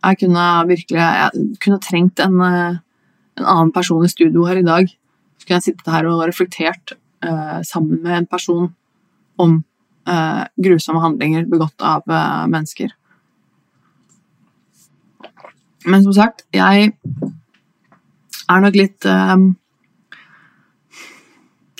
[0.03, 4.89] jeg kunne virkelig Jeg kunne trengt en, en annen person i studio her i dag.
[5.37, 6.97] Så kunne jeg sittet her og reflektert
[7.63, 8.65] sammen med en person
[9.39, 9.53] om
[10.59, 12.03] grusomme handlinger begått av
[12.51, 12.91] mennesker.
[15.85, 16.91] Men som sagt, jeg
[18.49, 19.49] er nok litt um,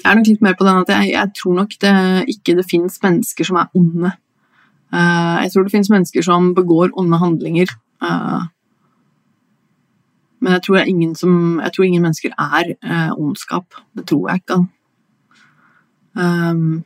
[0.04, 1.94] Jeg er nok litt mer på den at jeg, jeg tror nok det
[2.36, 4.12] ikke det fins mennesker som er onde.
[4.94, 7.72] Uh, jeg tror det fins mennesker som begår onde handlinger.
[8.04, 8.44] Uh,
[10.44, 13.80] men jeg tror, ingen som, jeg tror ingen mennesker er uh, ondskap.
[13.96, 14.60] Det tror jeg ikke.
[16.20, 16.84] Um,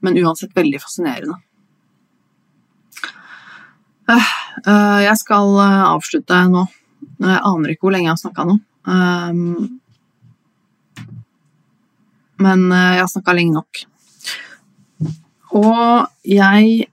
[0.00, 1.40] men uansett veldig fascinerende.
[4.66, 6.64] Jeg skal avslutte nå.
[7.22, 8.56] Jeg aner ikke hvor lenge jeg har snakka nå.
[8.86, 9.78] Um,
[12.42, 13.82] men eh, jeg har snakka lenge nok.
[15.56, 16.88] Og jeg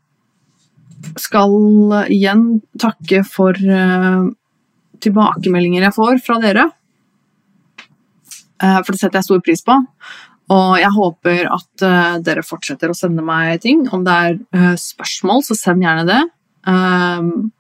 [1.20, 1.56] skal
[2.14, 2.46] igjen
[2.80, 3.58] takke for
[5.04, 6.64] tilbakemeldinger jeg får fra dere.
[8.62, 9.76] For det setter jeg stor pris på.
[10.56, 11.86] Og jeg håper at
[12.24, 13.84] dere fortsetter å sende meg ting.
[13.92, 16.22] Om det er spørsmål, så send gjerne det.
[16.72, 17.52] Um,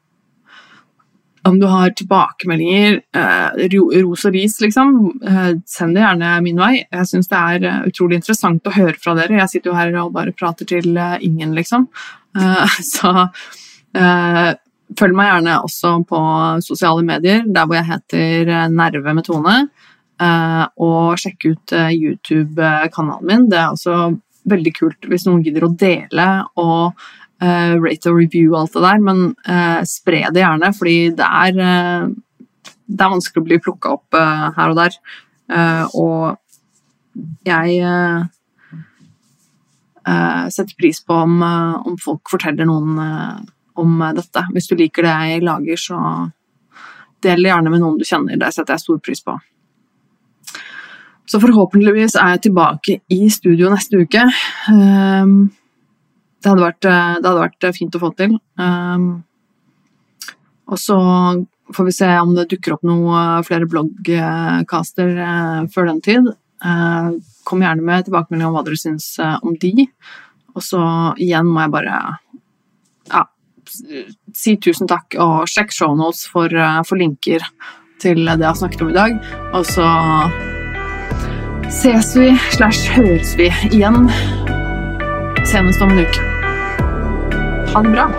[1.45, 3.67] om du har tilbakemeldinger, eh,
[4.01, 6.85] ros og ris, liksom, eh, send det gjerne min vei.
[6.91, 9.39] Jeg syns det er eh, utrolig interessant å høre fra dere.
[9.41, 11.87] Jeg sitter jo her og bare prater til ingen, liksom.
[12.93, 13.27] Så
[13.93, 16.19] følg meg gjerne også på
[16.65, 19.57] sosiale medier, der hvor jeg heter Nerve med Tone.
[20.79, 23.49] og sjekk ut YouTube-kanalen min.
[23.49, 24.15] Det er også
[24.49, 26.27] veldig kult hvis noen gidder å dele
[26.59, 27.03] og
[27.43, 31.27] uh, rate og review og alt det der, men uh, spre det gjerne, fordi det
[31.27, 34.17] er, uh, det er vanskelig å bli plukka opp
[34.57, 34.95] her og der.
[35.97, 36.35] og
[37.47, 37.79] jeg
[40.51, 42.99] setter pris på om, om, folk forteller noen
[43.79, 44.43] om dette.
[44.53, 45.97] Hvis du liker det jeg lager, så
[47.23, 48.37] del gjerne med noen du kjenner.
[48.37, 49.37] Det setter jeg stor pris på.
[51.29, 54.27] Så forhåpentligvis er jeg tilbake i studio neste uke.
[54.69, 55.53] Um,
[56.43, 58.37] det hadde vært, eh, det hadde vært eh, fint å få til.
[58.59, 59.23] Um,
[60.67, 60.97] og så
[61.73, 65.13] får vi se om det dukker opp noen eh, flere bloggcaster
[65.73, 66.33] før den tid.
[66.63, 67.15] Uh,
[67.47, 69.87] kom gjerne med tilbakemelding om hva dere syns om de.
[70.53, 70.81] Og så
[71.21, 71.95] igjen må jeg bare
[73.09, 73.23] ja,
[74.37, 76.53] si tusen takk og sjekk shownotes for,
[76.87, 77.43] for linker
[78.03, 79.17] til det jeg har snakket om i dag.
[79.57, 79.87] Og så
[81.81, 84.05] ses vi slash høres vi igjen
[85.45, 86.32] senest om en uke.
[87.73, 88.11] Ha det bra.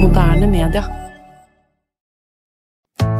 [0.00, 0.99] Moderne.